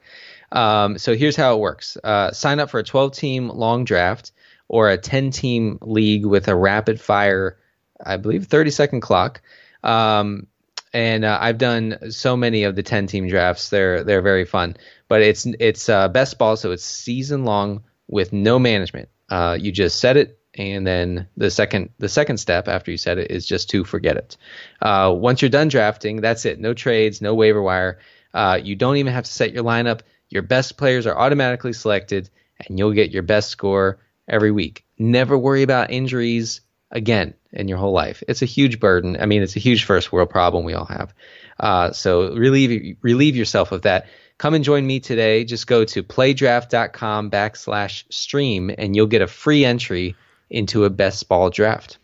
[0.52, 1.98] Um, so here's how it works.
[2.04, 4.32] Uh, sign up for a 12 team long draft
[4.68, 7.58] or a 10 team league with a rapid fire,
[8.04, 9.42] I believe, 30 second clock.
[9.84, 10.48] Um,
[10.94, 13.70] and uh, I've done so many of the 10 team drafts.
[13.70, 14.76] They're they're very fun.
[15.08, 19.10] But it's it's uh, best ball, so it's season long with no management.
[19.30, 20.38] Uh, you just set it,
[20.70, 24.18] and then the second the second step after you set it is just to forget
[24.18, 24.38] it.
[24.82, 26.60] Uh, once you're done drafting, that's it.
[26.60, 28.00] No trades, no waiver wire.
[28.34, 30.02] Uh, you don't even have to set your lineup.
[30.30, 34.86] Your best players are automatically selected, and you'll get your best score every week.
[34.98, 38.24] Never worry about injuries again in your whole life.
[38.28, 39.18] It's a huge burden.
[39.20, 41.14] I mean, it's a huge first world problem we all have.
[41.60, 44.08] Uh, so relieve relieve yourself of that.
[44.38, 45.44] Come and join me today.
[45.44, 50.16] Just go to playdraft.com backslash stream, and you'll get a free entry
[50.52, 51.98] into a best ball draft.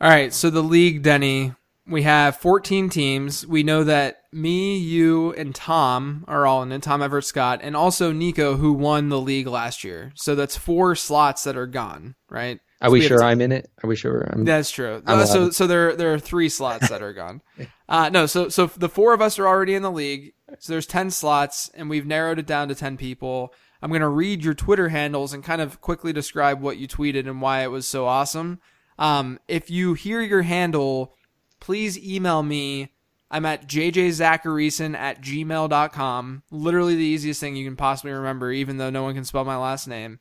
[0.00, 1.52] All right, so the league, Denny,
[1.86, 3.46] we have 14 teams.
[3.46, 6.82] We know that me, you, and Tom are all in it.
[6.82, 10.12] Tom Everett Scott, and also Nico, who won the league last year.
[10.14, 12.60] So that's four slots that are gone, right?
[12.80, 13.70] Are So we have sure to- I'm in it?
[13.82, 14.44] Are we sure I'm?
[14.46, 15.02] That's true.
[15.06, 17.42] I'm Uh, so so there there are three slots that are gone.
[17.90, 20.32] Uh, no, so so the four of us are already in the league.
[20.60, 23.52] So there's ten slots, and we've narrowed it down to ten people.
[23.82, 27.40] I'm gonna read your Twitter handles and kind of quickly describe what you tweeted and
[27.40, 28.60] why it was so awesome.
[28.98, 31.14] Um, if you hear your handle,
[31.60, 32.92] please email me.
[33.30, 36.42] I'm at jjzachariason at gmail.com.
[36.50, 39.56] Literally the easiest thing you can possibly remember, even though no one can spell my
[39.56, 40.18] last name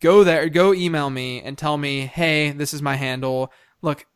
[0.00, 3.52] go there, go email me and tell me, hey, this is my handle.
[3.82, 4.06] Look,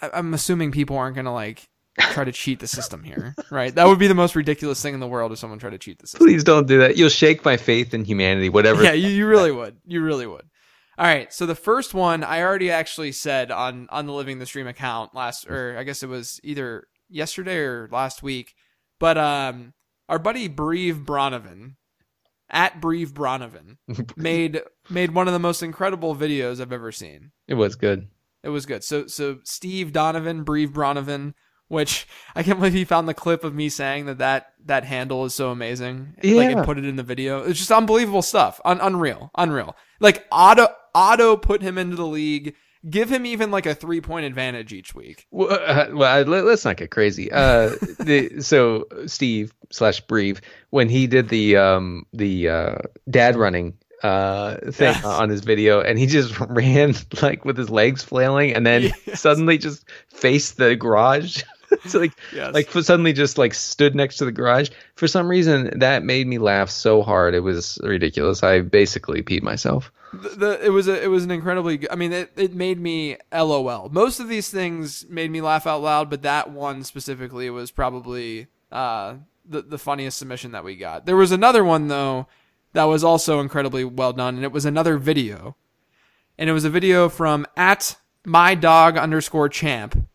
[0.00, 3.74] I- I'm assuming people aren't gonna like try to cheat the system here, right?
[3.74, 5.98] That would be the most ridiculous thing in the world if someone tried to cheat
[5.98, 6.26] the system.
[6.26, 6.96] Please don't do that.
[6.96, 8.48] You'll shake my faith in humanity.
[8.48, 8.82] Whatever.
[8.82, 9.76] Yeah, you, you really would.
[9.86, 10.44] You really would.
[10.98, 14.46] All right, so the first one I already actually said on on the Living the
[14.46, 18.54] Stream account last, or I guess it was either yesterday or last week,
[18.98, 19.72] but um,
[20.08, 21.76] our buddy Breve Bronovan
[22.50, 23.78] at Breve Bronovan
[24.16, 27.32] made made one of the most incredible videos I've ever seen.
[27.48, 28.08] It was good.
[28.42, 28.84] It was good.
[28.84, 31.32] So so Steve Donovan, Breve Bronovan,
[31.72, 32.06] which
[32.36, 35.32] I can't believe he found the clip of me saying that that, that handle is
[35.32, 36.12] so amazing.
[36.16, 36.40] Like Yeah.
[36.50, 37.42] and put it in the video.
[37.44, 38.60] It's just unbelievable stuff.
[38.66, 39.30] Un- unreal.
[39.38, 39.74] Unreal.
[39.98, 42.54] Like Otto Otto put him into the league.
[42.90, 45.26] Give him even like a three point advantage each week.
[45.30, 47.32] Well, uh, well let, us not get crazy.
[47.32, 53.78] Uh, the, so Steve slash Breve, when he did the um the uh, dad running
[54.02, 55.04] uh thing Yes.
[55.04, 59.20] on his video, and he just ran like with his legs flailing, and then Yes.
[59.20, 61.44] suddenly just faced the garage.
[61.84, 62.54] it's like Yes.
[62.54, 64.70] like for suddenly just like stood next to the garage.
[64.96, 67.34] For some reason, that made me laugh so hard.
[67.34, 68.42] It was ridiculous.
[68.42, 69.90] I basically peed myself.
[70.12, 73.16] the, the it was a it was an incredibly I mean it, it made me
[73.32, 73.88] LOL.
[73.90, 78.46] Most of these things made me laugh out loud, but that one specifically was probably
[78.70, 79.14] uh
[79.48, 81.06] the the funniest submission that we got.
[81.06, 82.26] There was another one though
[82.74, 85.56] that was also incredibly well done, and it was another video,
[86.38, 90.06] and it was a video from at my dog underscore champ,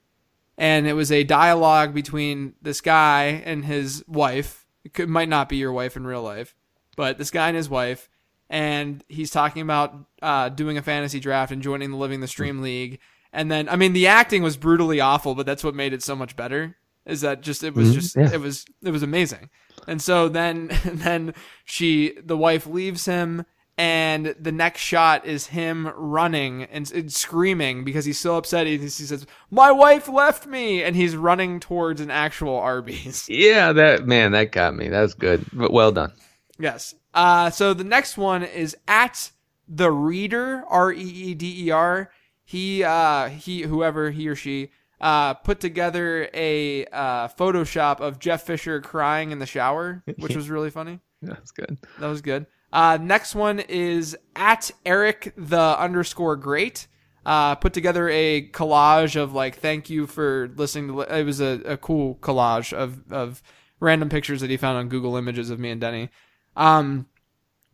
[0.57, 4.65] and it was a dialogue between this guy and his wife.
[4.83, 6.55] It could, might not be your wife in real life,
[6.95, 8.09] but this guy and his wife,
[8.49, 12.61] and he's talking about uh, doing a fantasy draft and joining the Living the Stream
[12.61, 12.99] League.
[13.33, 16.15] And then, I mean, the acting was brutally awful, but that's what made it so
[16.15, 16.77] much better.
[17.05, 18.33] Is that just it was Mhm, just yeah.
[18.33, 19.49] it was it was amazing.
[19.87, 21.33] And so then then
[21.65, 23.45] she the wife leaves him
[23.77, 28.65] and the next shot is him running and, and screaming because he's so upset.
[28.65, 33.27] He, he says, "My wife left me," and he's running towards an actual Arby's.
[33.37, 34.87] Yeah, that man, that got me.
[34.87, 35.45] That was good.
[35.53, 36.11] But well done.
[36.57, 36.95] Yes.
[37.13, 39.31] Uh, so the next one is at
[39.67, 42.11] the reader, R E E D E R.
[42.43, 48.43] He, uh, he, whoever he or she, uh, put together a uh, Photoshop of Jeff
[48.43, 50.99] Fisher crying in the shower, which was really funny.
[51.21, 51.77] That's good.
[51.99, 52.47] That was good.
[52.71, 56.87] Uh, next one is at Eric the underscore great.
[57.25, 61.41] Uh, put together a collage of like, thank you for listening to, li-" it was
[61.41, 63.41] a, a cool collage of, of
[63.79, 66.09] random pictures that he found on Google images of me and Denny.
[66.55, 67.07] Um,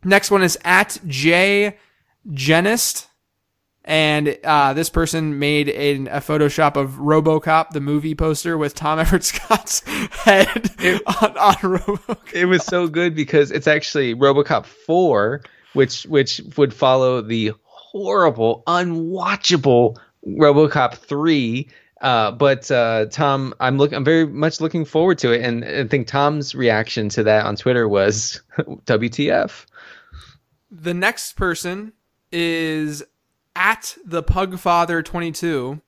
[0.02, 1.76] next one is at J
[2.28, 3.06] Genist.
[3.84, 8.98] And, uh, this person made a, a Photoshop of Robocop, the movie poster with Tom
[9.00, 9.80] Everett Scott's
[10.24, 10.70] head
[11.06, 12.32] on, on Robocop.
[12.32, 15.42] It was so good because it's actually RoboCop 4,
[15.74, 21.68] which which would follow the horrible, unwatchable RoboCop 3.
[22.00, 25.86] Uh, but uh, Tom, I'm look, I'm very much looking forward to it, and I
[25.86, 29.64] think Tom's reaction to that on Twitter was WTF.
[30.70, 31.92] The next person
[32.32, 33.04] is
[33.56, 35.80] at the Pugfather 22.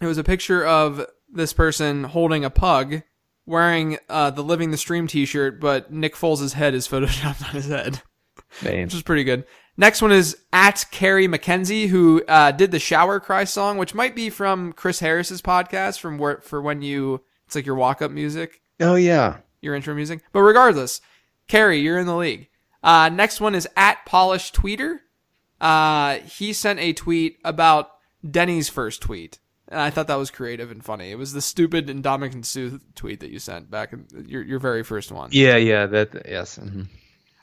[0.00, 3.02] It was a picture of this person holding a pug
[3.46, 7.54] wearing uh, the Living the Stream t shirt, but Nick Foles' head is photoshopped on
[7.54, 8.02] his head,
[8.62, 8.84] Man.
[8.84, 9.44] which is pretty good.
[9.76, 14.14] Next one is at Carrie McKenzie, who uh, did the shower cry song, which might
[14.14, 18.10] be from Chris Harris's podcast from where for when you it's like your walk up
[18.12, 19.38] music, Oh yeah.
[19.60, 20.22] your intro music.
[20.32, 21.00] But regardless,
[21.48, 22.48] Carrie, you're in the league.
[22.84, 25.00] Uh, next one is at Polish Tweeter.
[25.64, 27.90] Uh, he sent a tweet about
[28.28, 29.38] Denny's first tweet.
[29.68, 31.10] And I thought that was creative and funny.
[31.10, 34.82] It was the stupid Indomitian Sue tweet that you sent back in your, your very
[34.84, 35.30] first one.
[35.32, 35.86] Yeah, yeah.
[35.86, 36.58] That yes.
[36.58, 36.88] mhm.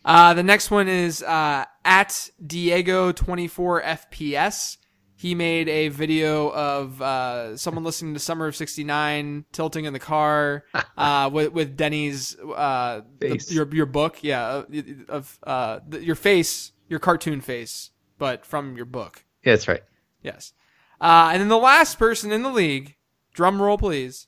[0.06, 4.78] Uh, the next one is uh, at Diego24FPS.
[5.16, 10.00] He made a video of uh, someone listening to Summer of '69, tilting in the
[10.00, 10.64] car
[10.98, 16.16] uh, with with Denny's uh, the- your your book, yeah, of- of uh, the, your
[16.16, 19.26] face, your cartoon face, but from your book.
[19.44, 19.82] Yeah, that's right.
[20.22, 20.54] Yes.
[21.02, 22.96] Uh, and then the last person in the league,
[23.34, 24.28] drum roll please,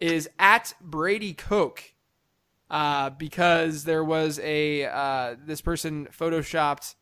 [0.00, 1.94] is at Brady Coke.
[2.68, 6.96] Uh, because there was a uh, this person photoshopped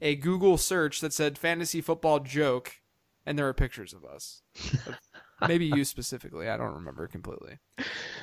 [0.00, 2.76] a Google search that said fantasy football joke,
[3.26, 4.40] and there are pictures of us.
[5.46, 7.58] Maybe you specifically, I don't remember completely.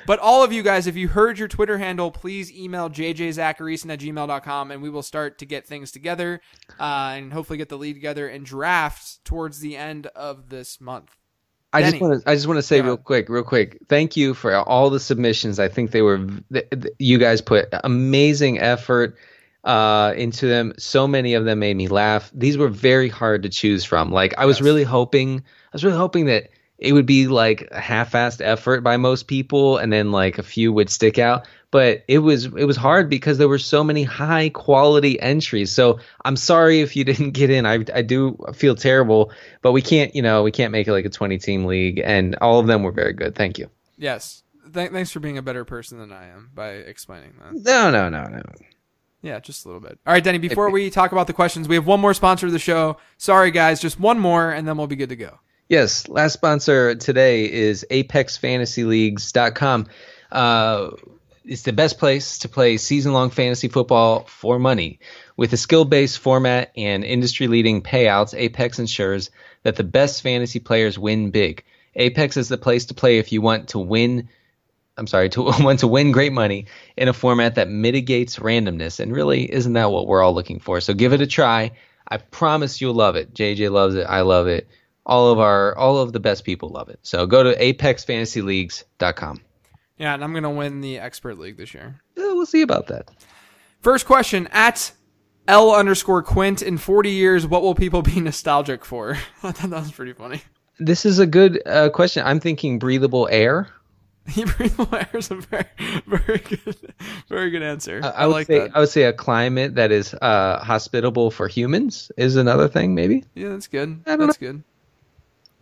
[0.06, 4.00] But all of you guys, if you heard your Twitter handle, please email jjzachariason at
[4.00, 6.40] gmail.com and we will start to get things together
[6.80, 11.16] uh, and hopefully get the lead together and draft towards the end of this month.
[11.72, 13.78] I just want to I just want to say Go real quick, real quick.
[13.88, 15.58] Thank you for all the submissions.
[15.58, 16.18] I think they were
[16.52, 19.16] th- th- you guys put amazing effort
[19.64, 20.72] uh, into them.
[20.78, 22.30] So many of them made me laugh.
[22.32, 24.12] These were very hard to choose from.
[24.12, 24.64] Like I was Yes.
[24.64, 26.50] really hoping I was really hoping that
[26.84, 30.72] it would be like a half-assed effort by most people and then like a few
[30.72, 34.48] would stick out but it was it was hard because there were so many high
[34.50, 39.32] quality entries so i'm sorry if you didn't get in i, I do feel terrible
[39.62, 42.36] but we can't you know we can't make it like a 20 team league and
[42.40, 44.42] all of them were very good thank you Yes.
[44.72, 47.54] Th- thanks for being a better person than I am by explaining that.
[47.64, 48.42] no no no no
[49.22, 49.98] Yeah, just a little bit.
[50.06, 52.52] All right, Denny, before we talk about the questions, we have one more sponsor of
[52.52, 52.96] the show.
[53.16, 55.38] Sorry, guys, just one more, and then we'll be good to go.
[55.74, 59.86] Yes, last sponsor today is ApexFantasyLeagues.com.
[60.30, 60.90] Uh,
[61.44, 65.00] it's the best place to play season-long fantasy football for money.
[65.36, 69.32] With a skill-based format and industry-leading payouts, Apex ensures
[69.64, 71.64] that the best fantasy players win big.
[71.96, 74.28] Apex is the place to play if you want to win
[74.96, 79.00] I'm sorry, to want to win great money in a format that mitigates randomness.
[79.00, 80.80] And really, isn't that what we're all looking for?
[80.80, 81.72] So give it a try.
[82.06, 83.34] I promise you'll love it.
[83.34, 84.06] JJ loves it.
[84.08, 84.68] I love it.
[85.06, 86.98] All of our, all of the best people love it.
[87.02, 89.40] So go to apexfantasyleagues.com.
[89.98, 92.00] Yeah, and I'm going to win the expert league this year.
[92.16, 93.10] Eh, we'll see about that.
[93.80, 94.92] First question at
[95.46, 96.62] L underscore Quint.
[96.62, 99.12] In 40 years, what will people be nostalgic for?
[99.42, 100.42] I thought that was pretty funny.
[100.78, 102.26] This is a good uh, question.
[102.26, 103.68] I'm thinking breathable air.
[104.56, 105.66] Breathable air is a very,
[106.06, 106.94] very good,
[107.28, 108.00] very good answer.
[108.02, 108.74] I, I would like say, that.
[108.74, 113.24] I would say a climate that is uh, hospitable for humans is another thing, maybe.
[113.34, 114.02] Yeah, that's good.
[114.06, 114.64] That's good.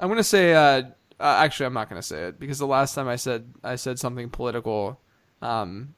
[0.03, 0.53] I'm gonna say.
[0.53, 0.83] Uh,
[1.21, 4.01] uh, actually, I'm not gonna say it because the last time I said I said
[4.01, 5.01] something political,
[5.41, 5.95] um,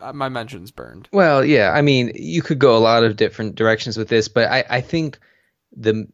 [0.00, 1.08] uh, my mentions burned.
[1.12, 1.72] Well, yeah.
[1.72, 4.80] I mean, you could go a lot of different directions with this, but I, I
[4.80, 5.18] think
[5.76, 6.06] the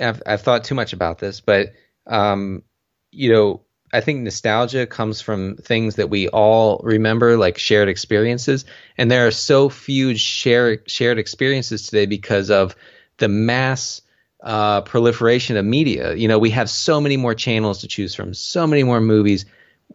[0.00, 1.72] I've, I've thought too much about this, but
[2.06, 2.62] um,
[3.10, 8.64] you know, I think nostalgia comes from things that we all remember, like shared experiences,
[8.96, 12.76] and there are so few shared shared experiences today because of
[13.16, 14.02] the mass
[14.42, 16.14] uh, proliferation of media.
[16.14, 19.44] You know, we have so many more channels to choose from, so many more movies,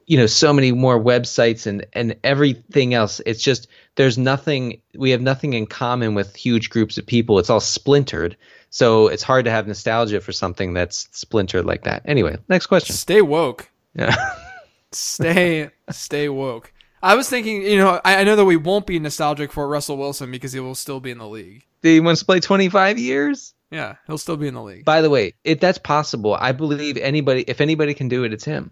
[0.06, 3.22] you know, so many more websites and and everything else.
[3.26, 4.82] It's just there's nothing.
[4.96, 7.40] We have nothing in common with huge groups of people.
[7.40, 8.38] It's all splintered.
[8.70, 12.02] So it's hard to have nostalgia for something that's splintered like that.
[12.06, 12.96] Anyway, next question.
[12.96, 13.70] Stay woke.
[13.96, 14.16] Yeah.
[14.92, 16.72] Stay, stay woke.
[17.02, 19.98] I was thinking, you know, I, I know that we won't be nostalgic for Russell
[19.98, 21.66] Wilson because he will still be in the league.
[21.82, 23.54] he wants to play 25 years.
[23.74, 24.86] Yeah, he'll still be in the league.
[24.86, 28.46] By the way, if that's possible, I believe anybody, if anybody can do it, it's
[28.46, 28.72] him.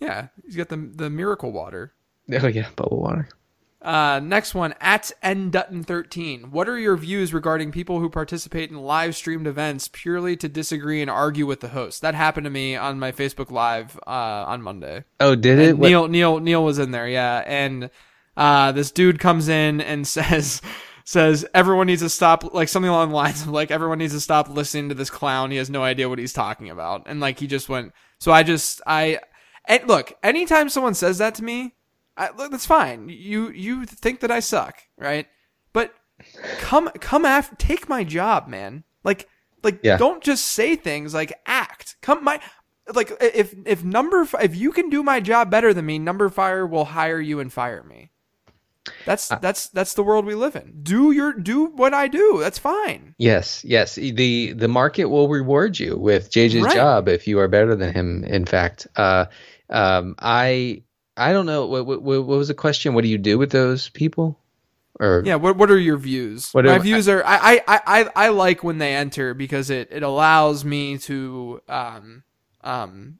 [0.00, 1.94] Yeah, he's got the the miracle water.
[2.32, 3.28] Oh yeah, bubble water.
[3.80, 6.50] Uh, next one at N Dutton thirteen.
[6.50, 11.00] What are your views regarding people who participate in live streamed events purely to disagree
[11.00, 12.02] and argue with the host?
[12.02, 14.10] That happened to me on my Facebook Live uh,
[14.48, 15.04] on Monday.
[15.20, 15.78] Oh, did it?
[15.78, 17.88] Neil Neil Neil was in there, yeah, and
[18.36, 20.60] uh, this dude comes in and says
[21.04, 24.20] says everyone needs to stop like something along the lines of like everyone needs to
[24.20, 25.50] stop listening to this clown.
[25.50, 27.92] He has no idea what he's talking about, and like he just went.
[28.18, 29.20] So I just I
[29.66, 31.74] and look anytime someone says that to me,
[32.16, 33.08] I, look, that's fine.
[33.08, 35.26] You you think that I suck, right?
[35.72, 35.94] But
[36.58, 38.84] come come after take my job, man.
[39.02, 39.28] Like
[39.62, 39.96] like Yeah.
[39.96, 41.96] don't just say things like act.
[42.00, 42.40] Come my
[42.94, 46.66] like if if number if you can do my job better than me, number fire
[46.66, 48.10] will hire you and fire me.
[49.06, 50.80] That's that's that's the world we live in.
[50.82, 52.38] Do your do what I do.
[52.40, 53.14] That's fine.
[53.18, 53.94] Yes, yes.
[53.94, 56.74] The the market will reward you with JJ's Right.
[56.74, 58.24] job if you are better than him.
[58.24, 59.26] In fact, uh,
[59.70, 60.82] um, I
[61.16, 62.94] I don't know what, what what was the question.
[62.94, 64.38] What do you do with those people?
[65.00, 65.36] Or Yeah.
[65.36, 66.50] What What are your views?
[66.52, 70.02] What My views are I, I I I like when they enter because it it
[70.02, 72.22] allows me to um
[72.62, 73.18] um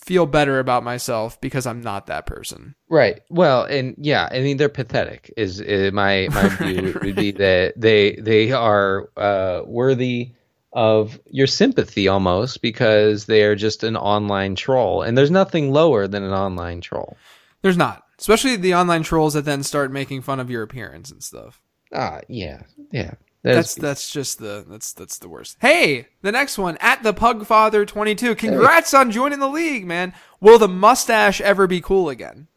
[0.00, 2.74] feel better about myself because I'm not that person.
[2.88, 3.20] Right.
[3.28, 5.32] Well, and yeah, I mean they're pathetic.
[5.36, 10.32] Is, is my my view Right, would be that they they are uh, worthy
[10.72, 16.06] of your sympathy almost because they are just an online troll, and there's nothing lower
[16.06, 17.16] than an online troll.
[17.62, 21.22] There's not, especially the online trolls that then start making fun of your appearance and
[21.22, 21.60] stuff.
[21.92, 23.14] Ah, yeah, yeah.
[23.42, 25.56] That's that's just the that's that's the worst.
[25.60, 28.34] Hey, the next one at the Pugfather twenty two.
[28.34, 30.12] Congrats on joining the league, man.
[30.40, 32.48] Will the mustache ever be cool again?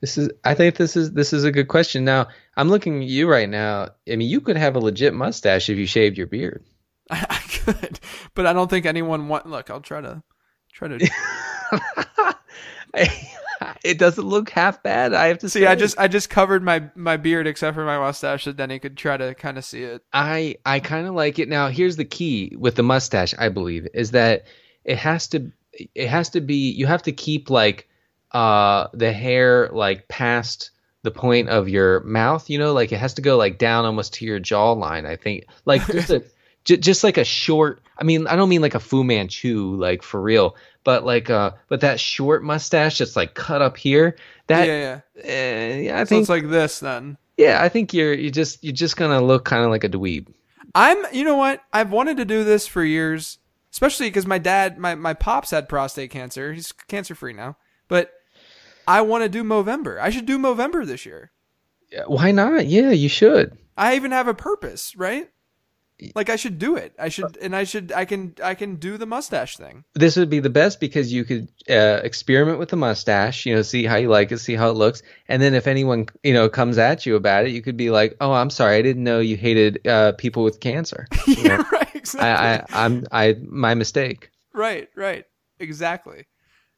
[0.00, 0.30] This is.
[0.42, 2.04] I think this is this is a good question.
[2.04, 3.90] Now I'm looking at you right now.
[4.10, 6.64] I mean, you could have a legit mustache if you shaved your beard.
[7.10, 8.00] I, I could,
[8.34, 9.46] but I don't think anyone want.
[9.46, 10.22] Look, I'll try to
[10.72, 10.98] try to
[13.84, 15.14] it doesn't look half bad.
[15.14, 15.60] I have to see.
[15.60, 15.66] say.
[15.66, 18.96] I just I just covered my my beard except for my mustache, so Denny could
[18.96, 20.02] try to kind of see it.
[20.12, 21.48] I I kind of like it.
[21.48, 23.34] Now, here's the key with the mustache.
[23.38, 24.44] I believe is that
[24.84, 25.50] it has to
[25.94, 27.88] it has to be you have to keep like
[28.32, 30.70] uh the hair like past
[31.02, 32.48] the point of your mouth.
[32.48, 35.06] You know, like it has to go like down almost to your jawline.
[35.06, 36.24] I think like just a
[36.64, 37.82] j- just like a short.
[37.98, 41.52] I mean, I don't mean like a Fu Manchu, like for real, but like uh,
[41.68, 44.16] but that short mustache that's like cut up here.
[44.48, 45.22] That yeah, yeah.
[45.24, 47.18] eh, yeah, I So think it's like this then.
[47.36, 50.28] yeah, I think you're you just you're just gonna look kind of like a dweeb.
[50.74, 51.62] I'm, you know what?
[51.72, 53.38] I've wanted to do this for years,
[53.72, 56.52] especially because my dad, my, my pops had prostate cancer.
[56.52, 57.56] He's cancer free now,
[57.88, 58.10] but
[58.88, 60.00] I want to do Movember.
[60.00, 61.30] I should do Movember this year.
[61.90, 62.66] Yeah, Why not?
[62.66, 63.56] Yeah, you should.
[63.76, 65.28] I even have a purpose, right?
[66.14, 66.94] Like I should do it.
[66.98, 69.84] I should, and I should, I can, I can do the mustache thing.
[69.94, 73.62] This would be the best because you could uh, experiment with the mustache, you know,
[73.62, 76.48] see how you like it, see how it looks, and then if anyone you know
[76.48, 79.20] comes at you about it, you could be like, "Oh, I'm sorry, I didn't know
[79.20, 81.06] you hated uh, people with cancer.
[81.26, 81.94] You know, yeah, right.
[81.94, 82.28] Exactly.
[82.28, 85.24] I, I, I'm, I, my mistake." Right, right.
[85.58, 86.26] Exactly.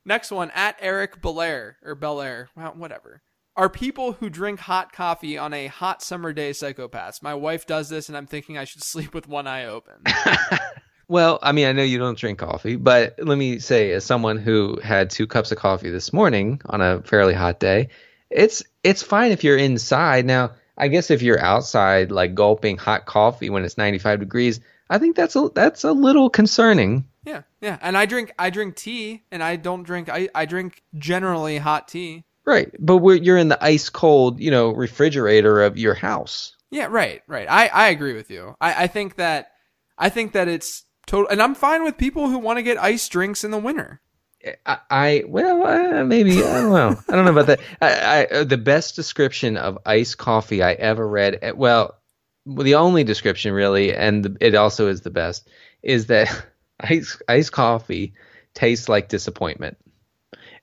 [0.05, 3.23] Next one at Eric Belair or Belair, well, whatever.
[3.57, 7.23] Are people who drink hot coffee on a hot summer day psychopaths?
[7.23, 9.95] My wife does this, and I'm thinking I should sleep with one eye open.
[11.07, 14.39] Well, I mean, I know you don't drink coffee, but let me say, as someone
[14.39, 17.91] who had two cups of coffee this morning on a fairly hot day,
[18.31, 20.25] it's it's fine if you're inside.
[20.25, 24.97] Now, I guess if you're outside, like gulping hot coffee when it's 95 degrees, I
[24.97, 27.07] think that's a that's a little concerning.
[27.27, 27.79] yeah, yeah.
[27.83, 31.87] And I drink I drink tea, and I don't drink I I drink generally hot
[31.87, 32.25] tea.
[32.47, 36.55] Right, but we're, you're in the ice cold, you know, refrigerator of your house.
[36.71, 37.47] Yeah, right, right.
[37.49, 38.55] I I agree with you.
[38.61, 39.53] I I think that
[39.97, 43.09] I think that it's total, and I'm fine with people who want to get ice
[43.09, 44.01] drinks in the winter.
[44.67, 46.99] I, I well, uh, maybe I don't know.
[47.09, 47.61] I don't know about that.
[47.81, 51.39] I, I, uh, the best description of iced coffee I ever read.
[51.43, 51.95] uh, Well,
[52.45, 55.49] the only description really, and the, it also is the best,
[55.83, 56.29] is that
[56.81, 58.15] ice iced coffee
[58.53, 59.77] tastes like disappointment,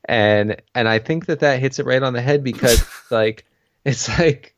[0.05, 3.45] and and I think that that hits it right on the head because like
[3.85, 4.55] it's like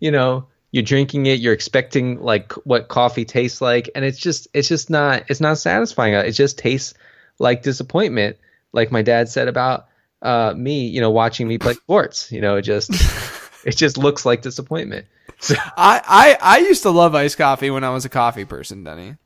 [0.00, 4.48] you know you're drinking it you're expecting like what coffee tastes like and it's just
[4.52, 6.14] it's just not it's not satisfying.
[6.14, 6.94] It just tastes
[7.38, 8.36] like disappointment.
[8.72, 9.86] Like my dad said about
[10.22, 12.90] uh me you know watching me play sports you know it just
[13.64, 15.06] it just looks like disappointment.
[15.38, 18.84] So I, I I used to love iced coffee when I was a coffee person,
[18.84, 19.16] Denny.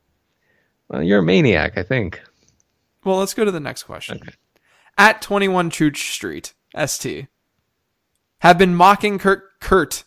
[0.89, 2.21] well, you're a maniac i think.
[3.05, 4.21] Well, let's go to the next question.
[4.99, 6.55] At 21 Chooch Street,
[6.87, 7.29] ST.
[8.41, 10.05] Have been mocking Kurt, Kurt,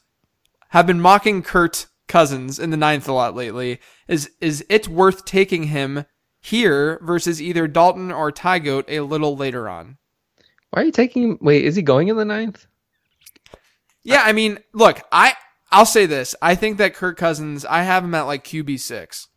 [0.70, 3.80] have been mocking Kurt Cousins in the ninth a lot lately.
[4.08, 6.06] Is, is it worth taking him
[6.40, 9.98] here versus either Dalton or Tygoat a little later on?
[10.74, 12.66] why are you taking wait is he going in the ninth
[14.04, 15.36] Yeah, I mean, look, I,
[15.72, 16.36] I'll say this.
[16.42, 19.28] I think that Kirk Cousins, I have him at like QB six.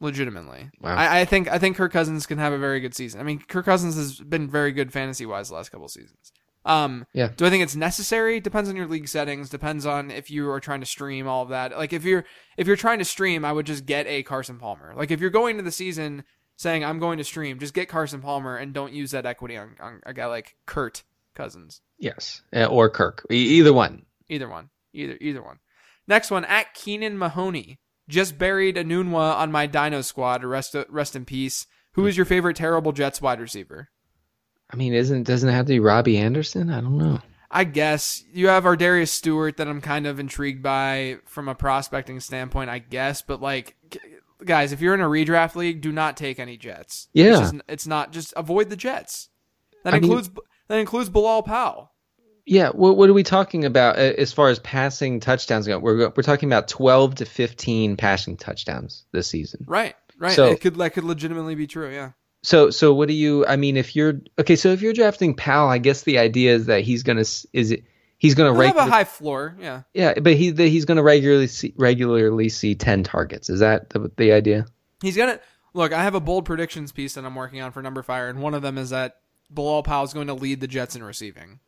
[0.00, 0.70] Legitimately.
[0.80, 0.96] Wow.
[0.96, 3.20] I, I think I think Kirk Cousins can have a very good season.
[3.20, 6.32] I mean, Kirk Cousins has been very good fantasy wise the last couple seasons.
[6.64, 7.30] Um, Yeah.
[7.36, 8.40] Do I think it's necessary?
[8.40, 9.48] Depends on your league settings.
[9.48, 11.76] Depends on if you are trying to stream all of that.
[11.76, 12.24] Like if you're
[12.56, 14.94] if you're trying to stream, I would just get a Carson Palmer.
[14.96, 16.24] Like if you're going to the season
[16.56, 19.76] saying I'm going to stream, just get Carson Palmer and don't use that equity on,
[19.80, 21.02] on a guy like Kurt
[21.34, 21.80] Cousins.
[21.98, 24.70] yes or kirk either one Either one.
[24.92, 25.58] Either either one.
[26.06, 27.78] Next one at Keenan Mahoney.
[28.10, 30.44] Just buried Enunwa on my Dino squad.
[30.44, 31.66] Rest rest in peace.
[31.92, 33.88] Who is your favorite terrible Jets wide receiver?
[34.72, 37.20] i mean isn't doesn't it have to be robbie anderson i don't know
[37.52, 42.20] I guess you have ArDarius Stewart that I'm kind of intrigued by from a prospecting
[42.20, 42.70] standpoint.
[42.70, 43.76] I guess, but like,
[44.44, 47.08] guys, if you're in a redraft league, do not take any Jets.
[47.12, 49.30] Yeah, it's, just, it's not just avoid the Jets.
[49.82, 50.38] That I includes mean,
[50.68, 51.89] that includes Bilal Powell.
[52.50, 55.78] Yeah, what, what are we talking about uh, as far as passing touchdowns go?
[55.78, 59.64] We're we're talking about 12 to 15 passing touchdowns this season.
[59.68, 60.32] Right, right.
[60.32, 61.94] So, it could that could legitimately be true.
[61.94, 62.10] Yeah.
[62.42, 63.46] So so what do you?
[63.46, 66.66] I mean, if you're okay, so if you're drafting Powell, I guess the idea is
[66.66, 67.84] that he's gonna is it
[68.18, 69.82] he's gonna regu- have a high floor, yeah.
[69.94, 73.48] Yeah, but he the, he's gonna regularly see regularly see ten targets.
[73.48, 74.66] Is that the the idea?
[75.02, 75.38] He's gonna
[75.72, 75.92] look.
[75.92, 78.54] I have a bold predictions piece that I'm working on for Number Fire, and one
[78.54, 79.18] of them is that
[79.50, 81.60] Bilal Powell is going to lead the Jets in receiving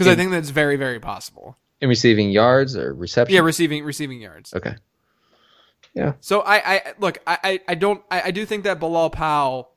[0.00, 1.58] because I think that's very very possible.
[1.80, 3.34] In receiving yards or reception?
[3.34, 4.54] Yeah, receiving receiving yards.
[4.54, 4.76] Okay.
[5.94, 6.14] Yeah.
[6.20, 9.72] So I, I look, I, I don't, I, I do think that Bilal Powell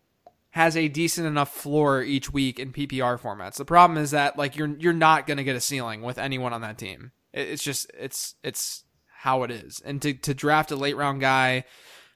[0.51, 3.55] has a decent enough floor each week in PPR formats.
[3.55, 6.53] The problem is that like you're you're not going to get a ceiling with anyone
[6.53, 7.11] on that team.
[7.33, 9.81] It's just it's it's how it is.
[9.83, 11.65] And to to draft a late round guy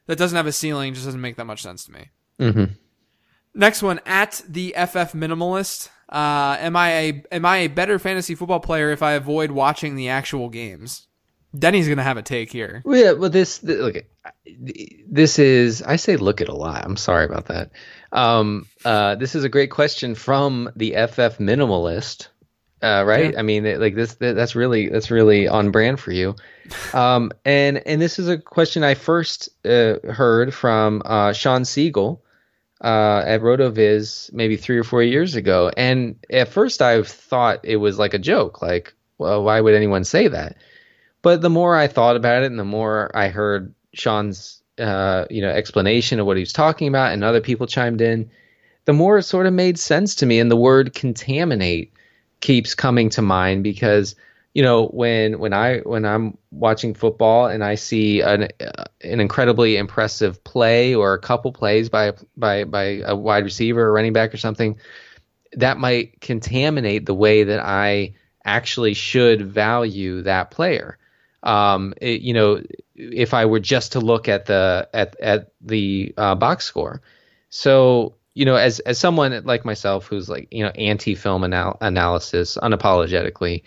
[0.06, 2.10] that doesn't have a ceiling just doesn't make that much sense to me.
[2.40, 2.74] Mm-hmm.
[3.56, 5.90] Next one at the FF minimalist.
[6.10, 9.96] Uh, am I a am I a better fantasy football player if I avoid watching
[9.96, 11.08] the actual games?
[11.58, 12.82] Denny's gonna have a take here.
[12.86, 13.98] Well, yeah, well, this look,
[15.10, 16.86] this is I say look at a lot.
[16.86, 17.72] I'm sorry about that.
[18.12, 22.28] Um, uh, this is a great question from the FF minimalist,
[22.82, 23.34] uh, right?
[23.34, 23.40] Yeah.
[23.40, 26.36] I mean, like this, that's really that's really on brand for you.
[26.94, 32.20] Um, and and this is a question I first uh, heard from uh, Shawn Siegele
[32.82, 35.72] uh, at Rotoviz maybe three or four years ago.
[35.76, 40.04] And at first, I thought it was like a joke, like, well, why would anyone
[40.04, 40.58] say that?
[41.22, 45.42] But the more I thought about it, and the more I heard Shawn's uh, you
[45.42, 48.30] know explanation of what he was talking about, and other people chimed in,
[48.86, 50.40] the more it sort of made sense to me.
[50.40, 51.92] And the word contaminate
[52.40, 54.16] keeps coming to mind because
[54.58, 59.20] you know when when I when I'm watching football and I see an uh, an
[59.20, 64.14] incredibly impressive play or a couple plays by by by a wide receiver or running
[64.14, 64.80] back or something,
[65.54, 70.98] that might contaminate the way that I actually should value that player.
[71.44, 72.64] Um, it, you know,
[72.96, 77.04] if I were just to look at the at at the uh, box score.
[77.50, 81.78] So you know, as as someone like myself who's like you know anti film anal-
[81.80, 83.62] analysis unapologetically,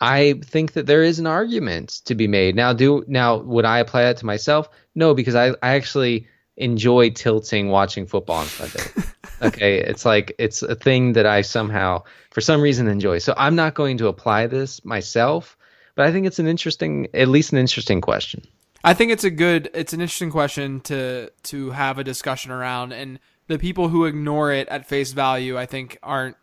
[0.00, 2.54] I think that there is an argument to be made.
[2.54, 4.68] Now, do now would I apply that to myself?
[4.94, 6.26] No, because I I actually
[6.56, 8.90] enjoy tilting watching football on Sunday.
[9.42, 13.18] okay, it's like it's a thing that I somehow for some reason enjoy.
[13.18, 15.56] So I'm not going to apply this myself,
[15.94, 18.42] but I think it's an interesting, at least an interesting question.
[18.84, 22.92] I think it's a good, it's an interesting question to to have a discussion around,
[22.92, 23.18] and
[23.48, 26.36] the people who ignore it at face value, I think, aren't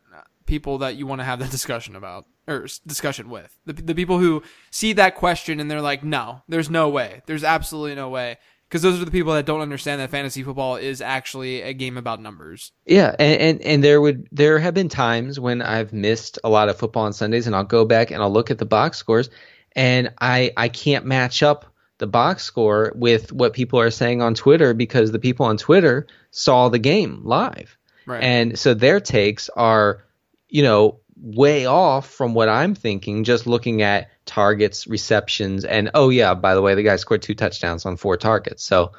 [0.45, 3.57] people that you want to have the discussion about or discussion with.
[3.65, 7.43] The the people who see that question and they're like, no, there's no way, there's
[7.43, 8.37] absolutely no way
[8.73, 11.95] because those are the people that don't understand that fantasy football is actually a game
[11.95, 12.71] about numbers.
[12.87, 16.69] Yeah, and, and, and there would there have been times when I've missed a lot
[16.69, 19.29] of football on Sundays, and I'll go back and I'll look at the box scores,
[19.75, 21.65] and I I can't match up
[21.99, 26.07] the box score with what people are saying on Twitter because the people on Twitter
[26.31, 27.77] saw the game live.
[28.07, 28.23] Right.
[28.23, 30.03] And so their takes are,
[30.49, 36.09] you know, way off from what I'm thinking just looking at targets, receptions, and oh
[36.09, 38.63] yeah, by the way, the guy scored two touchdowns on four targets.
[38.63, 38.91] So,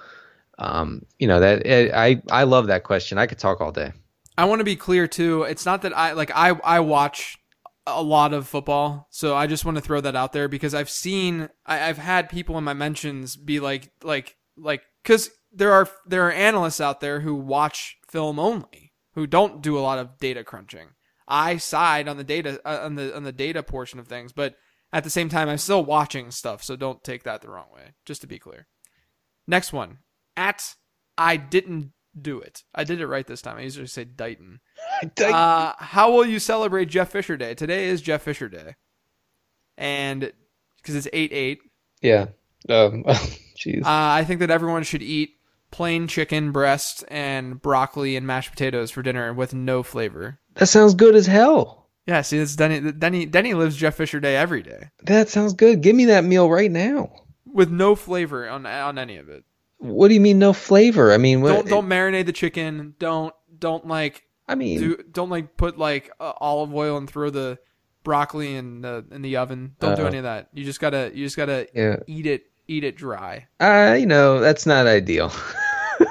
[0.59, 3.19] um, you know that I I love that question.
[3.19, 3.93] I could talk all day.
[4.37, 5.43] I want to be clear too.
[5.43, 7.39] It's not that I like I I watch
[7.87, 9.07] a lot of football.
[9.11, 12.29] So I just want to throw that out there because I've seen I, have had
[12.29, 17.01] people in my mentions be like like like because there are there are analysts out
[17.01, 20.89] there who watch film only who don't do a lot of data crunching.
[21.27, 24.57] I side on the data uh, on the on the data portion of things, but
[24.93, 27.95] at the same time I'm still watching stuff, so don't take that the wrong way.
[28.05, 28.67] Just to be clear.
[29.47, 29.99] Next one
[30.37, 30.75] at
[31.17, 32.63] I didn't do it.
[32.75, 33.59] I did it right this time.
[33.59, 34.61] I usually say Dighton.
[35.21, 37.55] Uh, how will you celebrate Jeff Fisher Day?
[37.55, 38.77] Today is Jeff Fisher Day,
[39.77, 40.33] and
[40.77, 41.59] because it's eight eight.
[42.01, 42.27] Yeah.
[42.69, 43.05] Um.
[43.59, 43.83] Jeez.
[43.83, 45.34] uh, I think that everyone should eat
[45.75, 50.39] plain chicken breast and broccoli and mashed potatoes for dinner with no flavor.
[50.55, 51.89] That sounds good as hell.
[52.07, 52.23] Yeah.
[52.23, 52.93] See, it's Denny.
[52.93, 53.27] Denny.
[53.27, 54.91] Denny lives Jeff Fisher Day every day.
[55.03, 55.81] That sounds good.
[55.81, 57.13] Give me that meal right now.
[57.45, 59.43] With no flavor on on any of it.
[59.79, 61.13] What do you mean no flavor?
[61.13, 62.95] I mean, what, don't don't marinate the chicken.
[63.01, 67.31] Don't don't like I mean, do, don't like put like uh, olive oil and throw
[67.31, 67.59] the
[68.05, 69.75] broccoli in the in the oven.
[69.81, 70.51] Don't uh, do any of that.
[70.53, 71.97] You just gotta you just gotta yeah.
[72.07, 73.49] eat it eat it dry.
[73.59, 75.33] Uh, you know that's not ideal.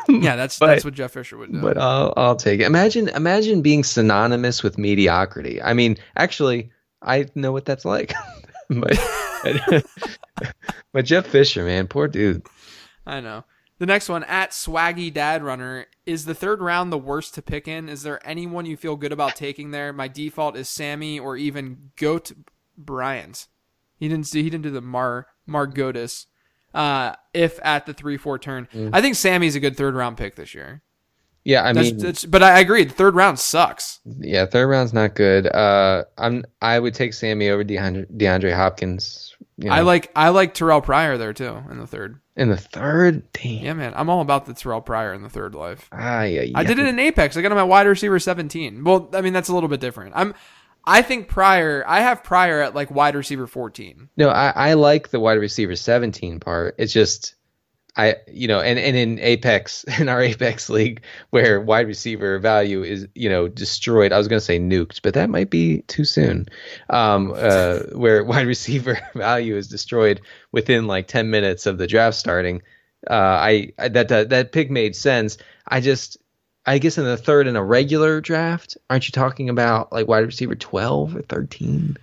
[0.09, 1.61] yeah, that's but, that's what Jeff Fisher would do.
[1.61, 2.65] But I'll I'll take it.
[2.65, 5.61] Imagine imagine being synonymous with mediocrity.
[5.61, 6.71] I mean, actually,
[7.01, 8.13] I know what that's like.
[8.69, 8.97] but,
[10.93, 12.45] but Jeff Fisher, man, poor dude.
[13.05, 13.43] I know.
[13.79, 17.67] The next one at Swaggy Dad Runner is the third round the worst to pick
[17.67, 17.89] in.
[17.89, 19.91] Is there anyone you feel good about taking there?
[19.91, 22.31] My default is Sammy or even Goat
[22.77, 23.47] Bryant.
[23.97, 24.43] He didn't see.
[24.43, 26.27] He didn't do the Mar Margotis.
[26.74, 28.89] Uh, if at the three four turn, Mm.
[28.93, 30.82] I think Sammy's a good third round pick this year.
[31.45, 32.86] Yeah, I That's, mean, that's, but I agree.
[32.86, 33.99] The third round sucks.
[34.05, 35.45] yeah, third round's not good.
[35.47, 39.36] Uh, I'm I would take Sammy over DeAndre, DeAndre Hopkins.
[39.57, 42.19] You know, I like I like Terrell Pryor there too in the third.
[42.38, 43.32] in the third.
[43.34, 43.63] Damn.
[43.63, 45.89] Yeah, man, I'm all about the Terrell Pryor in the third life.
[45.91, 47.36] Ah, yeah, I did it in Apex.
[47.36, 48.84] I got him at wide receiver 17.
[48.86, 50.13] Well, I mean that's a little bit different.
[50.15, 50.34] I'm
[50.86, 51.84] I think Pryor.
[51.88, 54.09] I have Pryor at like wide receiver 14.
[54.17, 56.75] No, I, I like the wide receiver 17 part.
[56.77, 57.36] It's just
[57.95, 62.84] I you know, and, and in Apex in our Apex league where wide receiver value
[62.84, 64.11] is, you know, destroyed.
[64.11, 66.47] I was gonna say nuked, but that might be too soon.
[66.89, 70.21] Um uh where wide receiver value is destroyed
[70.51, 72.61] within like 10 minutes of the draft starting.
[73.09, 75.38] Uh I, I that, that that pick made sense.
[75.67, 76.17] I just
[76.66, 80.26] I guess in the third in a regular draft, aren't you talking about like wide
[80.26, 81.97] receiver 12 or 13?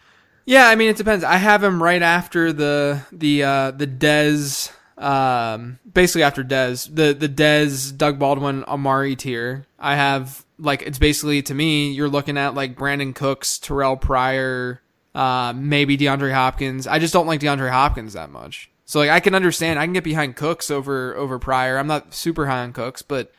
[0.45, 1.25] Yeah, I mean it depends.
[1.25, 6.95] I have him right after the the uh the Dez um basically after Dez.
[6.95, 9.67] The the Dez Doug Baldwin Amari tier.
[9.79, 14.83] I have like it's basically to me you're looking at like Brandin Cooks, Terrell Pryor,
[15.15, 16.87] uh maybe DeAndre Hopkins.
[16.87, 18.71] I just don't like DeAndre Hopkins that much.
[18.85, 21.79] So like I can understand I can get behind Cooks over over Pryor.
[21.79, 23.33] I'm not super high on Cooks, but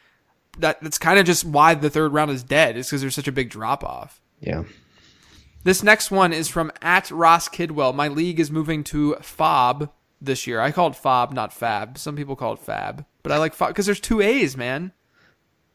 [0.60, 2.78] that that's kind of just why the third round is dead.
[2.78, 4.22] Is because there's such a big drop off.
[4.40, 4.64] Yeah.
[5.64, 7.94] This next one is from at Ross Kidwell.
[7.94, 10.60] My league is moving to Fob this year.
[10.60, 11.98] I call it Fob, not Fab.
[11.98, 14.92] Some people call it Fab, but I like Fob because there's two A's, man.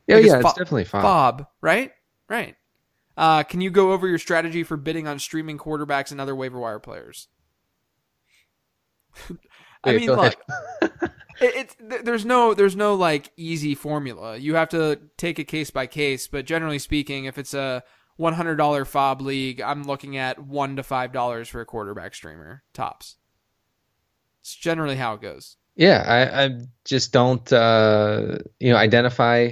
[0.08, 1.02] Yeah, Like, yeah, it's fo- definitely fine.
[1.02, 1.92] Fob, right?
[2.28, 2.56] Right.
[3.16, 6.58] Uh, can you go over your strategy for bidding on streaming quarterbacks and other waiver
[6.60, 7.28] wire players?
[9.84, 10.34] I Wait, mean, look,
[11.40, 14.36] it's th- there's no there's no like easy formula.
[14.36, 16.28] You have to take it case by case.
[16.28, 17.82] But generally speaking, if it's a
[18.16, 22.14] one hundred dollar fob league, I'm looking at one to five dollars for a quarterback
[22.14, 23.16] streamer tops.
[24.40, 25.56] It's generally how it goes.
[25.74, 29.50] Yeah, I, I just don't, uh, you know, identify.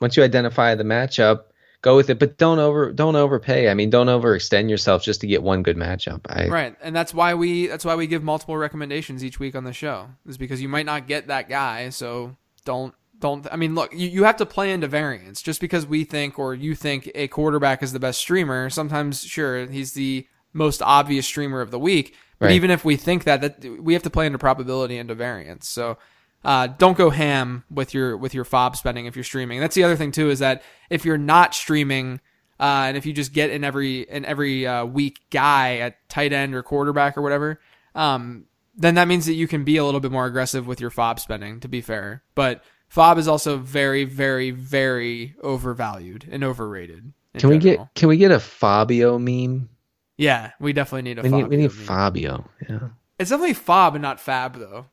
[0.00, 1.42] Once you identify the matchup,
[1.82, 3.70] go with it, but don't over, don't overpay.
[3.70, 6.20] I mean, don't overextend yourself just to get one good matchup.
[6.28, 9.64] I, Right, and that's why we that's why we give multiple recommendations each week on
[9.64, 10.08] the show.
[10.26, 13.46] Is because you might not get that guy, so don't don't.
[13.52, 15.42] I mean, look, you, you have to play into variance.
[15.42, 19.66] Just because we think or you think a quarterback is the best streamer, sometimes sure
[19.66, 22.14] he's the most obvious streamer of the week.
[22.38, 22.54] But Right.
[22.54, 25.68] even if we think that, that we have to play into probability and into variance.
[25.68, 25.98] So
[26.44, 29.60] uh, don't go ham with your with your fob spending if you're streaming.
[29.60, 32.20] That's the other thing too is that if you're not streaming,
[32.58, 36.32] uh, and if you just get in every in every uh, week guy at tight
[36.32, 37.60] end or quarterback or whatever,
[37.94, 40.90] um, then that means that you can be a little bit more aggressive with your
[40.90, 41.60] fob spending.
[41.60, 47.12] To be fair, but fob is also very, very, very overvalued and overrated.
[47.38, 49.68] can we get, can we get a Fabio meme?
[50.16, 51.40] Yeah, we definitely need a We fob.
[51.42, 51.72] need, we need.
[51.72, 52.48] Fabio.
[52.68, 52.88] Yeah.
[53.18, 54.86] It's definitely fob and not fab though.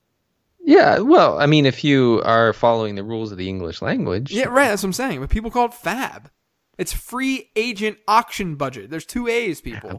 [0.68, 1.00] Yeah.
[1.00, 4.68] Well, I mean, if you are following the rules of the English language, Yeah, right.
[4.68, 5.22] That's what I'm saying.
[5.22, 6.30] But people call it fab.
[6.78, 8.90] It's free agent auction budget.
[8.90, 9.98] There's two A's, people.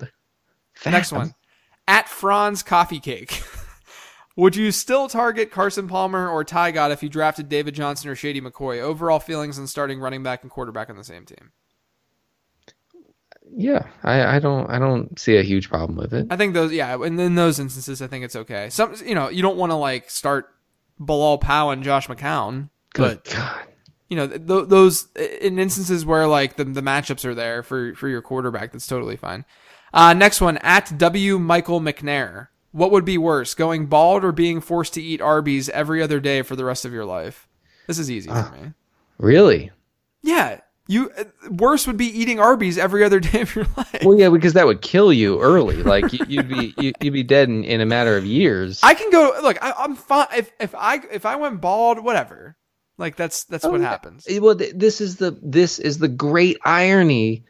[0.75, 0.93] Fab.
[0.93, 1.35] Next one.
[1.89, 3.43] At Franz Coffee Cake.
[4.37, 8.15] Would you still target Carson Palmer or Ty God if you drafted David Johnson or
[8.15, 8.79] Shady McCoy?
[8.79, 11.51] Overall feelings on starting running back and quarterback on the same team.
[13.57, 16.27] Yeah, I, I don't, I don't see a huge problem with it.
[16.31, 18.69] I think those, yeah, and in those instances, I think it's okay.
[18.69, 20.51] Some, you know, you don't want to like start
[20.99, 23.67] Bilal Powell and Josh McCown, Good but God.
[24.09, 27.95] you know, th- th- those in instances where like the the matchups are there for
[27.95, 29.45] for your quarterback, that's totally fine.
[29.95, 32.49] Uh, next one at W Michael McNair.
[32.73, 36.43] What would be worse, going bald or being forced to eat Arby's every other day
[36.43, 37.49] for the rest of your life?
[37.87, 38.73] This is easy for me.
[39.17, 39.71] Really?
[40.23, 44.03] Yeah, you uh, worse would be eating Arby's every other day of your life.
[44.03, 45.83] Well, yeah, because that would kill you early.
[45.85, 48.81] Like you- you'd be, you- you'd be dead in, in a matter of years.
[48.83, 49.57] I can go look.
[49.63, 52.57] I, I'm fine if if I if I went bald, whatever.
[52.97, 53.89] Like that's that's Oh, what yeah.
[53.91, 54.27] happens.
[54.41, 57.45] Well, th- this is the this is the great irony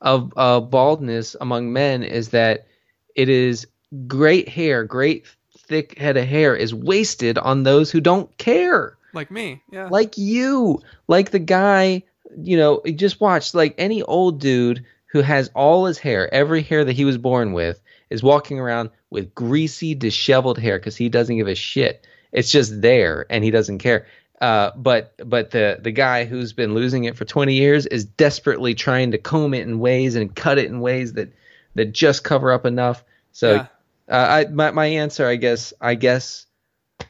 [0.00, 2.66] of uh, baldness among men is that
[3.14, 3.66] it is
[4.06, 5.26] great hair, great
[5.56, 9.88] thick head of hair is wasted on those who don't care, Like me, yeah.
[9.90, 12.04] like you, like the guy.
[12.40, 16.84] You know, just watch like any old dude who has all his hair, every hair
[16.84, 17.80] that he was born with,
[18.10, 22.06] is walking around with greasy, disheveled hair because he doesn't give a shit.
[22.32, 24.06] It's just there, and he doesn't care.
[24.40, 28.74] Uh, but but the the guy who's been losing it for 20 years is desperately
[28.74, 31.32] trying to comb it in ways and cut it in ways that
[31.74, 33.02] that just cover up enough.
[33.32, 33.66] So, Yeah.
[34.08, 36.46] uh, I my my answer, I guess, I guess,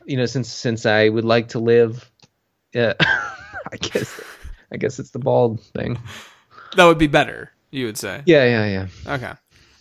[0.07, 2.11] you know, since since I would like to live,
[2.73, 4.21] yeah, I guess,
[4.73, 5.99] I guess it's the bald thing.
[6.77, 8.23] That would be better, you would say.
[8.27, 9.15] Yeah, yeah, yeah.
[9.15, 9.33] Okay.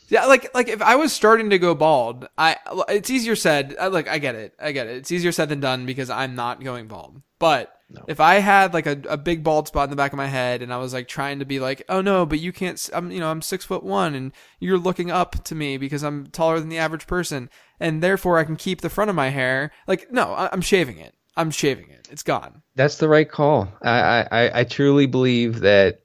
[0.10, 2.56] Yeah, like like if I was starting to go bald, I
[2.88, 3.76] it's easier said.
[3.80, 4.96] I, like I get it, I get it.
[4.98, 7.22] It's easier said than done because I'm not going bald.
[7.40, 7.74] But
[8.08, 10.62] if I had like a, a big bald spot in the back of my head
[10.62, 12.90] and I was like trying to be like, oh no, but you can't.
[12.94, 16.28] I'm you know I'm six foot one and you're looking up to me because I'm
[16.28, 19.72] taller than the average person and therefore I can keep the front of my hair.
[19.88, 21.16] Like no, I, I'm shaving it.
[21.36, 21.97] I'm shaving it.
[22.10, 22.62] It's gone.
[22.76, 23.68] That's the right call.
[23.82, 26.02] I, I, I- truly believe that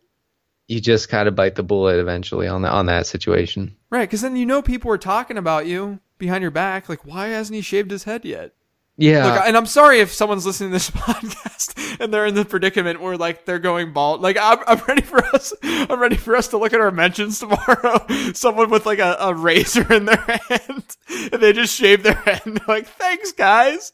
[0.68, 3.76] you just kind of bite the bullet eventually on that on that situation.
[3.90, 6.88] Right, because then you know people are talking about you behind your back.
[6.88, 8.52] Like, why hasn't he shaved his head yet?
[8.98, 12.44] Yeah, Look, and I'm sorry if someone's listening to this podcast and they're in the
[12.44, 14.20] predicament where like they're going bald.
[14.20, 15.52] Like I'm, I'm ready for us.
[15.62, 18.06] I'm ready for us to look at our mentions tomorrow.
[18.34, 20.16] Someone with like a, a razor in their
[20.48, 20.96] hand
[21.32, 22.42] and they just shave their head.
[22.44, 23.92] And they're like, thanks, guys.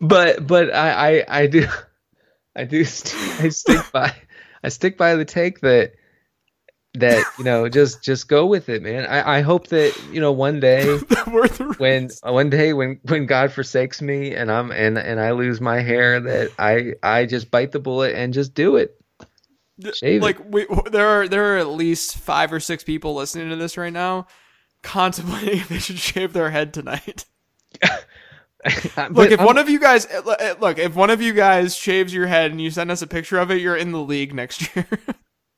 [0.00, 1.66] But but I, I I do
[2.56, 4.14] I do st- I stick by
[4.62, 5.92] I stick by the take that
[6.94, 9.06] that you know just just go with it, man.
[9.06, 10.98] I I hope that you know one day
[11.78, 15.80] when one day when when God forsakes me and I'm and and I lose my
[15.80, 18.96] hair that I I just bite the bullet and just do it.
[19.94, 20.22] Shave it.
[20.22, 23.76] like we, there are there are at least five or six people listening to this
[23.76, 24.26] right now,
[24.82, 27.24] contemplating if they should shave their head tonight.
[29.10, 32.12] Look, if I'm- one of you guys uh, look, if one of you guys shaves
[32.12, 34.60] your head and you send us a picture of it, you're in the league next
[34.76, 34.86] year.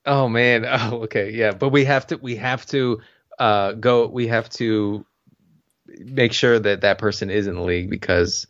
[0.05, 0.65] Oh man.
[0.69, 1.31] Oh, okay.
[1.31, 3.01] Yeah, but we have to we have to
[3.39, 5.05] uh go we have to
[5.99, 8.47] make sure that that person is in the league because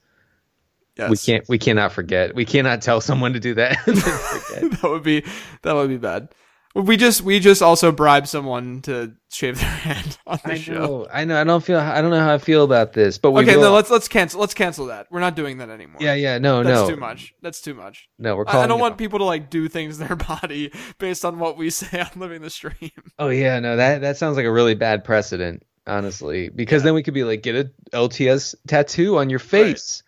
[0.97, 1.09] yes.
[1.09, 2.35] we can't we cannot forget.
[2.35, 3.77] We cannot tell someone to do that.
[3.87, 4.81] and then forget.
[4.81, 5.23] that would be
[5.63, 6.29] that would be bad.
[6.75, 10.73] We just we just also bribe someone to shave their hand on the I show.
[10.73, 11.07] know.
[11.13, 11.39] I know.
[11.39, 13.63] I don't feel I don't know how I feel about this, but we Okay, will.
[13.65, 15.05] no, let's let's cancel let's cancel that.
[15.11, 15.97] We're not doing that anymore.
[16.01, 16.39] yeah, yeah.
[16.39, 16.75] No, That's no.
[16.79, 17.33] That's too much.
[17.43, 18.09] That's too much.
[18.17, 20.71] No, we're I, calling I don't want people to like do things to their body
[20.97, 22.89] based on what we say on living the stream.
[23.19, 23.75] Oh yeah, no.
[23.75, 27.43] That that sounds like a really bad precedent, honestly, because then we could be like
[27.43, 30.01] get a LTS tattoo on your face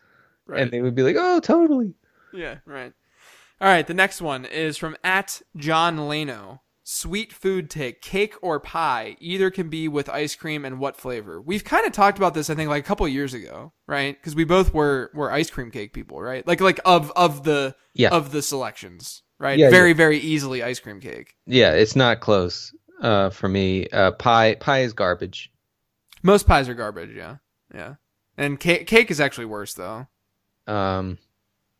[0.48, 0.62] Right.
[0.62, 1.94] and they would be like, "Oh, totally."
[2.34, 2.92] Yeah, right.
[3.62, 6.62] All right, the next one is from at John Leno.
[6.88, 11.42] Sweet food take, cake or pie, either can be with ice cream and what flavor.
[11.42, 14.16] We've kind of talked about this, I think, like a couple of years ago, right?
[14.16, 16.46] Because we both were were ice cream cake people, right?
[16.46, 18.10] Like like of of the Yeah.
[18.10, 19.58] of the selections, right?
[19.58, 21.34] Yeah, very very easily ice cream cake.
[21.48, 23.88] Yeah, it's not close uh, for me.
[23.88, 25.52] Uh, pie pie is garbage.
[26.22, 27.38] Most pies are garbage, yeah,
[27.74, 27.96] yeah.
[28.38, 30.06] And cake cake is actually worse though.
[30.68, 31.18] Um,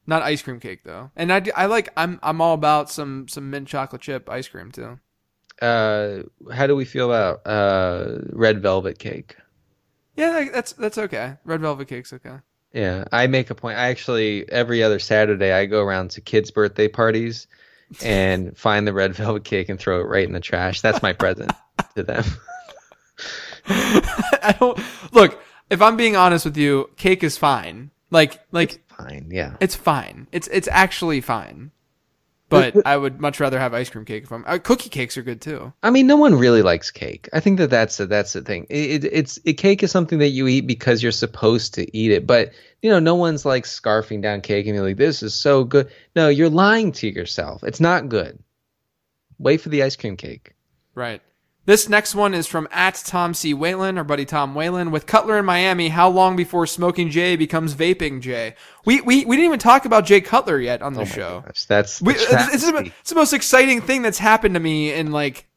[0.08, 1.12] Not ice cream cake though.
[1.16, 4.48] And I, do- I like I'm I'm all about some some mint chocolate chip ice
[4.48, 5.00] cream too.
[5.62, 9.36] uh, how do we feel about uh, red velvet cake?
[10.16, 11.36] Yeah, that's that's okay.
[11.44, 12.38] Red velvet cake's okay.
[12.72, 13.78] Yeah, I make a point.
[13.78, 17.48] I actually every other Saturday I go around to kids' birthday parties
[18.04, 20.82] and find the red velvet cake and throw it right in the trash.
[20.82, 21.52] That's my present
[21.96, 22.24] to them.
[23.68, 24.80] I don't
[25.14, 25.42] look.
[25.70, 27.92] If I'm being honest with you, cake is fine.
[28.12, 29.56] Like like Fine, yeah.
[29.60, 30.28] it's fine.
[30.32, 31.72] It's it's actually fine.
[32.48, 34.44] But I would much rather have ice cream cake if I'm.
[34.46, 35.74] Uh, cookie cakes are good too.
[35.82, 37.28] I mean, no one really likes cake.
[37.34, 38.68] I think that that's a, that's the thing.
[38.70, 42.12] It, it, it's it, cake is something that you eat because you're supposed to eat
[42.12, 42.28] it.
[42.28, 42.52] But
[42.84, 45.90] you know, no one's like scarfing down cake and you're like, "This is so good."
[46.16, 47.64] No, you're lying to yourself.
[47.64, 48.38] It's not good.
[49.40, 50.54] Wait for the ice cream cake.
[50.94, 51.22] Right.
[51.66, 53.54] This next one is from at Tom C.
[53.54, 54.92] Whalen, our buddy Tom Whalen.
[54.92, 58.56] With Cutler in Miami, how long before smoking Jay becomes vaping Jay?
[58.86, 61.44] We we, we didn't even talk about Jay Cutler yet on the Oh show.
[61.46, 64.60] gosh, that's We, the it's, it's, the- it's the most exciting thing that's happened to
[64.60, 65.48] me in like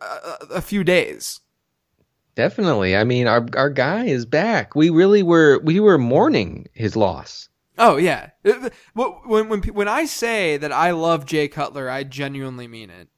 [0.00, 1.40] a, a few days.
[2.34, 2.96] definitely.
[2.96, 4.74] I mean, our our guy is back.
[4.74, 7.50] We really were we were mourning his loss.
[7.78, 8.30] Oh yeah.
[8.42, 13.08] Uh, When when when I say that I love Jay Cutler, I genuinely mean it.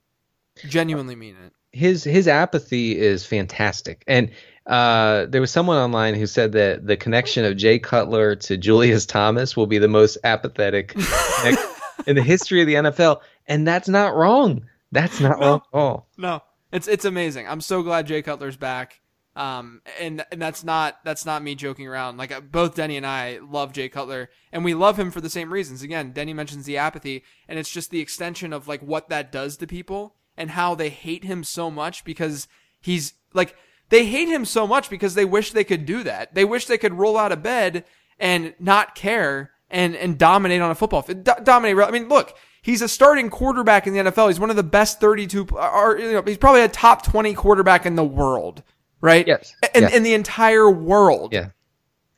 [0.68, 1.52] Genuinely mean it.
[1.78, 4.02] His his apathy is fantastic.
[4.08, 4.30] And
[4.66, 9.06] uh, there was someone online who said that the connection of Jay Cutler to Julius
[9.06, 10.94] Thomas will be the most apathetic
[12.06, 14.66] in the history of the NFL, and that's not wrong.
[14.90, 16.08] That's not wrong at all.
[16.18, 17.46] No, it's it's amazing.
[17.46, 19.00] I'm so glad Jay Cutler's back.
[19.36, 22.16] Um, and and that's not that's not me joking around.
[22.16, 25.30] Like uh, both Denny and I love Jay Cutler, and we love him for the
[25.30, 25.82] same reasons.
[25.82, 29.56] Again, Denny mentions the apathy, and it's just the extension of like what that does
[29.58, 32.48] to people and how they hate him so much because
[32.80, 33.54] he's like
[33.90, 36.34] they hate him so much because they wish they could do that.
[36.34, 37.84] They wish they could roll out of bed
[38.18, 41.24] and not care and and dominate on a football field.
[41.24, 41.76] Do- dominate.
[41.78, 44.28] I mean, look, He's a starting quarterback in the NFL.
[44.28, 47.86] He's one of the best 32, or you know, he's probably a top 20 quarterback
[47.86, 48.62] in the world,
[49.00, 49.26] right?
[49.26, 49.54] Yes.
[49.74, 49.88] In, Yeah.
[49.90, 51.32] in the entire world.
[51.32, 51.50] Yeah.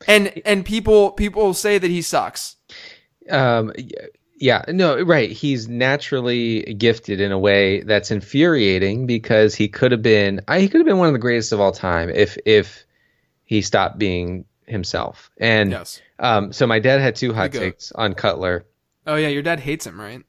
[0.07, 2.55] And and people people say that he sucks.
[3.29, 3.71] Um,
[4.41, 5.29] yeah, no, right.
[5.29, 10.67] He's naturally gifted in a way that's infuriating because he could have been, I, he
[10.67, 12.85] could have been one of the greatest of all time if if
[13.43, 15.29] he stopped being himself.
[15.37, 16.01] And Yes.
[16.17, 18.65] um, so my dad had two hot takes on Cutler.
[19.05, 20.23] Oh yeah, your dad hates him, right?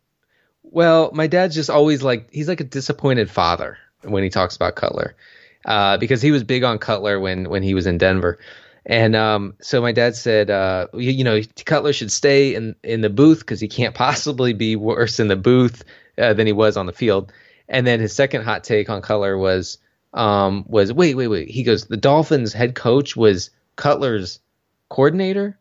[0.62, 4.74] Well, my dad's just always like he's like a disappointed father when he talks about
[4.76, 5.16] Cutler,
[5.64, 8.38] uh, because he was big on Cutler when when he was in Denver,
[8.84, 13.00] and um, so my dad said, uh, you, you know, Cutler should stay in in
[13.00, 15.84] the booth because he can't possibly be worse in the booth
[16.18, 17.32] uh, than he was on the field.
[17.68, 19.78] And then his second hot take on Cutler was
[20.12, 24.40] um, was wait wait wait he goes the Dolphins head coach was Cutler's
[24.88, 25.58] coordinator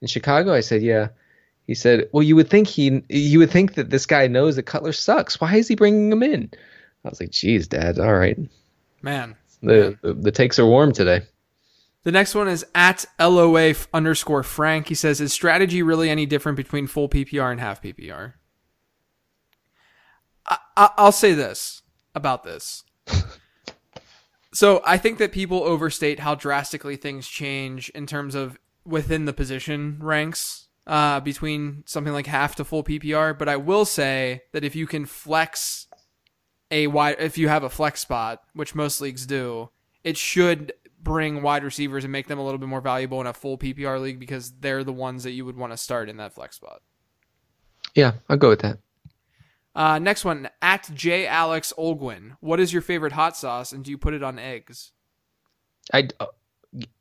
[0.00, 0.54] in Chicago.
[0.54, 1.08] I said yeah.
[1.66, 4.64] He said, "Well, you would think he, you would think that this guy knows that
[4.64, 5.40] Cutler sucks.
[5.40, 6.50] Why is he bringing him in?"
[7.04, 7.98] I was like, "Geez, Dad.
[8.00, 8.36] All right.
[9.02, 9.36] Man.
[9.62, 11.20] The the, the takes are warm today."
[12.02, 14.88] The next one is at LOA underscore Frank.
[14.88, 18.34] He says, Is strategy really any different between full PPR and half PPR?
[20.46, 21.82] I, I, I'll say this
[22.14, 22.84] about this.
[24.54, 29.34] so I think that people overstate how drastically things change in terms of within the
[29.34, 33.38] position ranks uh, between something like half to full PPR.
[33.38, 35.86] But I will say that if you can flex
[36.70, 39.70] a wide, if you have a flex spot, which most leagues do,
[40.02, 40.72] it should
[41.02, 44.00] bring wide receivers and make them a little bit more valuable in a full PPR
[44.00, 46.82] league because they're the ones that you would want to start in that flex spot.
[47.94, 48.78] Yeah, I'll go with that.
[49.74, 52.36] Uh, next one at J Alex Olgwin.
[52.40, 54.92] What is your favorite hot sauce, and do you put it on eggs?
[55.92, 56.26] I, uh,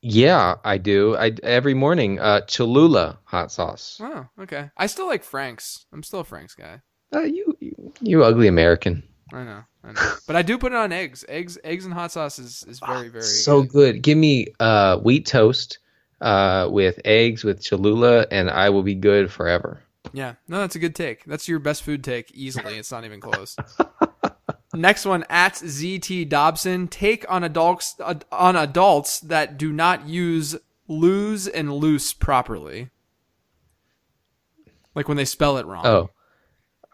[0.02, 1.16] yeah, I do.
[1.16, 4.00] I every morning, uh, Cholula hot sauce.
[4.02, 4.70] Oh, okay.
[4.78, 5.86] I still like Frank's.
[5.92, 6.82] I'm still a Frank's guy.
[7.14, 9.04] Uh, you, you, you ugly American.
[9.32, 10.14] I know, I know.
[10.28, 11.24] but I do put it on eggs.
[11.30, 13.72] Eggs, eggs, and hot sauce is, is very, very so good.
[13.72, 14.02] good.
[14.02, 15.80] Give me uh wheat toast,
[16.22, 19.82] uh, with eggs with Cholula, and I will be good forever.
[20.14, 21.24] Yeah, no, that's a good take.
[21.26, 22.78] That's your best food take easily.
[22.78, 23.56] It's not even close.
[24.74, 26.88] Next one at ZT Dobson.
[26.88, 30.56] Take on adults uh, on adults that do not use
[30.88, 32.90] lose and loose properly,
[34.96, 35.86] like when they spell it wrong.
[35.86, 36.10] Oh,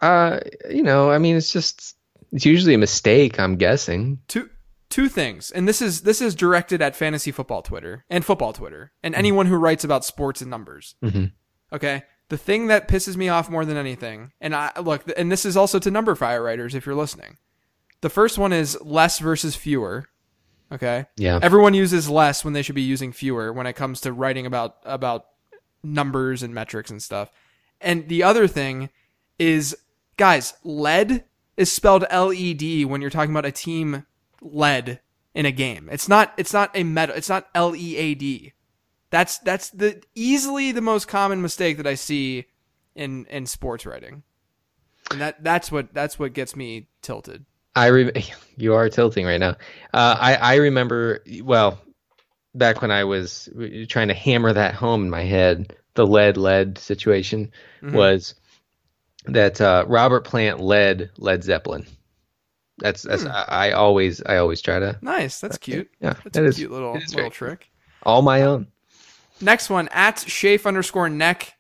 [0.02, 1.95] uh, you know, I mean, it's just
[2.36, 3.40] it's usually a mistake.
[3.40, 4.20] I'm guessing.
[4.28, 4.50] two
[4.90, 8.92] two things, and this is this is directed at fantasy football Twitter and football Twitter
[9.02, 10.96] and anyone who writes about sports and numbers.
[11.04, 11.32] Mhm.
[11.74, 15.46] Okay, the thing that pisses me off more than anything, and I look, and this
[15.46, 17.38] is also to number fire writers if you're listening.
[18.02, 20.06] The first one is less versus fewer.
[20.72, 21.40] Okay, Yeah.
[21.42, 24.78] everyone uses less when they should be using fewer when it comes to writing about
[24.86, 25.26] about
[25.84, 27.32] numbers and metrics and stuff.
[27.82, 28.90] And the other thing
[29.38, 29.76] is,
[30.18, 31.24] guys, lead
[31.58, 34.06] is spelled L E D when you're talking about a team
[34.42, 35.00] led
[35.34, 35.90] in a game.
[35.92, 36.34] It's not.
[36.38, 37.16] It's not a meta.
[37.16, 38.54] It's not L E A D.
[39.10, 42.46] That's that's the easily the most common mistake that I see
[42.96, 44.24] in in sports writing,
[45.12, 47.46] and that that's what that's what gets me tilted.
[47.76, 48.12] I re-
[48.58, 49.56] you are tilting right now.
[49.94, 51.80] Uh, I I remember well
[52.54, 53.50] back when I was
[53.90, 55.76] trying to hammer that home in my head.
[55.94, 57.52] The lead lead situation
[57.82, 57.94] Mhm.
[57.94, 58.36] was
[59.28, 61.86] that uh, Robert Plant led Led Zeppelin.
[62.78, 63.30] That's that's Hmm.
[63.30, 65.40] I, I always I always try to Nice.
[65.40, 65.90] That's cute.
[66.02, 67.70] yeah That's that a is cute little little very trick.
[68.04, 68.68] all my own.
[69.42, 71.54] Next one at Shafe underscore neck.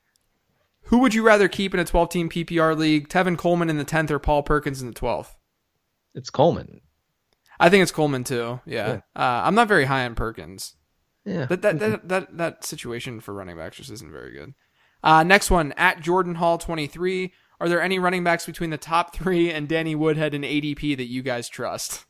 [0.89, 3.09] Who would you rather keep in a 12 team PPR league?
[3.09, 5.29] Tevin Coleman in the 10th or Paul Perkins in the 12th?
[6.13, 6.81] It's Coleman.
[7.59, 8.59] I think it's Coleman too.
[8.65, 8.99] Yeah.
[9.15, 10.75] Uh, I'm not very high on Perkins.
[11.25, 11.45] Yeah.
[11.45, 14.53] That that, that that that situation for running backs just isn't very good.
[15.03, 17.33] Uh, next one at Jordan Hall 23.
[17.65, 21.05] Are there any running backs between the top three and Danny Woodhead and ADP that
[21.05, 22.05] you guys trust?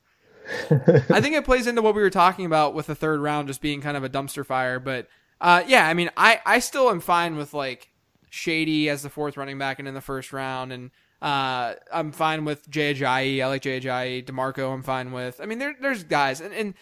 [0.70, 3.62] I think it plays into what we were talking about with the third round just
[3.62, 4.82] being kind of a dumpster fire.
[4.82, 5.08] But
[5.40, 7.90] uh, yeah, I mean, I, I still am fine with like
[8.30, 10.74] Shady as the fourth running back and in the first round.
[10.74, 10.92] And
[11.22, 13.42] uh, I'm fine with Jay Ajayi.
[13.42, 14.26] I like Jay Ajayi.
[14.26, 15.40] DeMarco, I'm fine with.
[15.40, 16.42] I mean, there, there's guys.
[16.42, 16.74] And, and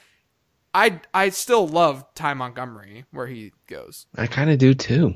[0.73, 4.07] I, I still love Ty Montgomery where he goes.
[4.17, 5.13] I kind of do too.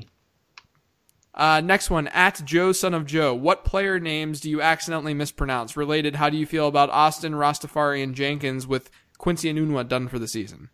[1.38, 3.32] Uh, next one, at Joe Son of Joe.
[3.32, 5.76] What player names do you accidentally mispronounce?
[5.76, 10.08] Related, how do you feel about Austin, Rastafari, and Jenkins with Quincy and Enunwa done
[10.08, 10.68] for the season?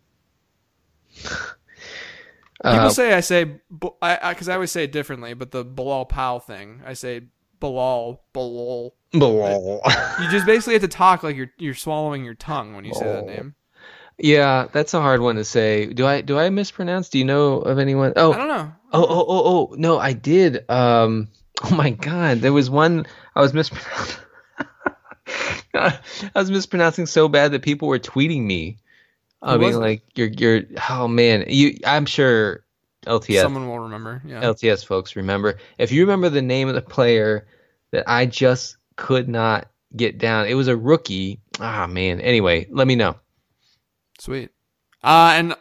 [1.23, 1.49] People
[2.63, 6.05] Uh, say I say, because I, I, I always say it differently, but the Bilal
[6.05, 7.21] Powell thing, I say
[7.59, 8.95] Bilal, Bilal.
[10.23, 13.05] You just basically have to talk like you're you're swallowing your tongue when you say
[13.05, 13.55] that name.
[14.17, 15.87] Yeah, that's a hard one to say.
[15.87, 17.09] Do I do I mispronounce?
[17.09, 18.13] Do you know of anyone?
[18.15, 18.71] Oh, I don't know.
[18.93, 20.69] Oh, oh, oh, oh, no, I did.
[20.69, 21.27] Um,
[21.63, 23.05] Oh my god, there was one
[23.35, 24.17] I was mispronouncing.
[25.73, 25.99] I
[26.35, 28.77] was mispronouncing so bad that people were tweeting me.
[29.41, 32.65] I mean, like you're you're oh man, you I'm sure
[33.05, 34.21] LTS Someone will remember.
[34.25, 34.41] Yeah.
[34.41, 35.57] LTS folks remember.
[35.77, 37.47] If you remember the name of the player
[37.91, 41.39] that I just could not get down, it was a rookie.
[41.59, 42.19] Ah man.
[42.21, 43.15] Anyway, let me know.
[44.19, 44.51] Sweet.
[45.03, 45.55] Uh, and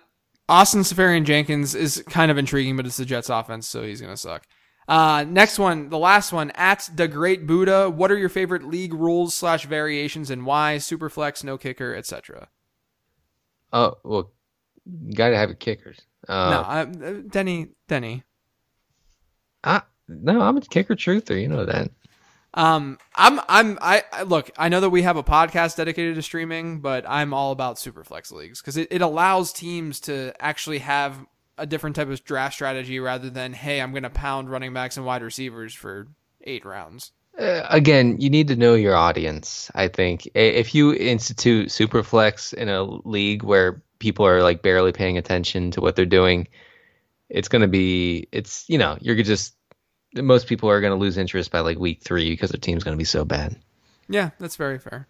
[0.49, 4.47] Austin Seferian-Jenkins is kind of intriguing, but it's the Jets offense, so he's gonna suck.
[4.87, 7.89] Uh, next one, the last one, at the Great Buddha.
[7.89, 10.77] What are your favorite league rules slash variations and why?
[10.77, 12.49] Superflex, no kicker, etc.
[13.73, 14.33] Oh well,
[15.15, 16.01] gotta have your kickers.
[16.29, 18.23] Uh, no, uh, Denny, Denny.
[19.63, 21.41] I, no, I'm a kicker truther.
[21.41, 21.91] You know that.
[22.55, 24.51] Um, I'm, I'm, I, I look.
[24.57, 28.31] I know that we have a podcast dedicated to streaming, but I'm all about Superflex
[28.33, 31.19] leagues because it, it allows teams to actually have
[31.59, 34.97] a different type of draft strategy rather than hey, I'm going to pound running backs
[34.97, 36.07] and wide receivers for
[36.43, 37.11] eight rounds.
[37.39, 39.71] Uh, again, you need to know your audience.
[39.75, 45.19] I think if you institute Superflex in a league where people are like barely paying
[45.19, 46.47] attention to what they're doing,
[47.29, 49.55] it's going to be it's you know you're just
[50.15, 52.97] most people are going to lose interest by like week three because their team's going
[52.97, 53.57] to be so bad.
[54.09, 55.09] Yeah, that's very fair.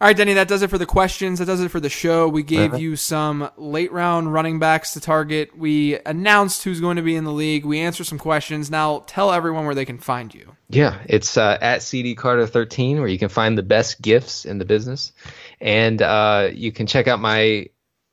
[0.00, 1.40] All right, Denny, that does it for the questions.
[1.40, 2.26] That does it for the show.
[2.26, 2.78] We gave Uh-huh.
[2.80, 5.54] you some late round running backs to target.
[5.58, 7.66] We announced who's going to be in the league.
[7.66, 8.70] We answered some questions.
[8.70, 10.56] Now tell everyone where they can find you.
[10.70, 14.56] Yeah, it's uh, at CD Carter 13 where you can find the best gifts in
[14.56, 15.12] the business,
[15.60, 17.66] and uh, you can check out my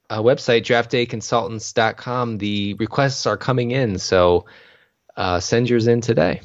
[0.10, 2.38] uh, website draftdayconsultants.com.
[2.40, 4.46] The requests are coming in, so
[5.18, 6.42] uh, send yours in today.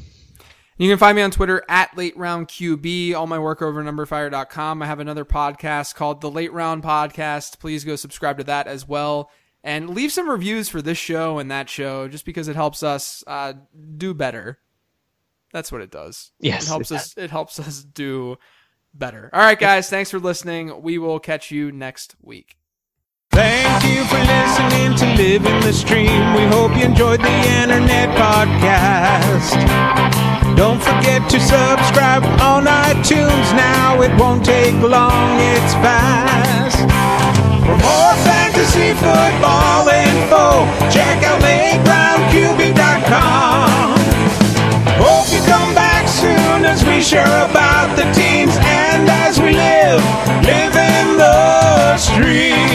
[0.78, 3.14] You can find me on Twitter at Late Round QB.
[3.14, 4.82] All my work over numberfire.com.
[4.82, 7.60] I have another podcast called The Late Round Podcast.
[7.60, 9.30] Please go subscribe to that as well.
[9.62, 13.22] And leave some reviews for this show and that show just because it helps us
[13.28, 13.52] uh,
[13.96, 14.58] do better.
[15.52, 16.32] That's what it does.
[16.40, 18.38] Yes, It helps it us it helps us do
[18.94, 19.30] better.
[19.32, 20.82] All right, guys, thanks for listening.
[20.82, 22.56] We will catch you next week.
[23.32, 26.34] Thank you for listening to Living the Stream.
[26.34, 29.56] We hope you enjoyed the internet podcast.
[30.54, 34.02] Don't forget to subscribe on iTunes now.
[34.02, 36.76] It won't take long, it's fast.
[37.64, 43.96] For more fantasy football info, check out LateRoundQB.com.
[45.00, 50.04] Hope you come back soon as we share about the teams and as we live,
[50.44, 52.71] live in the stream.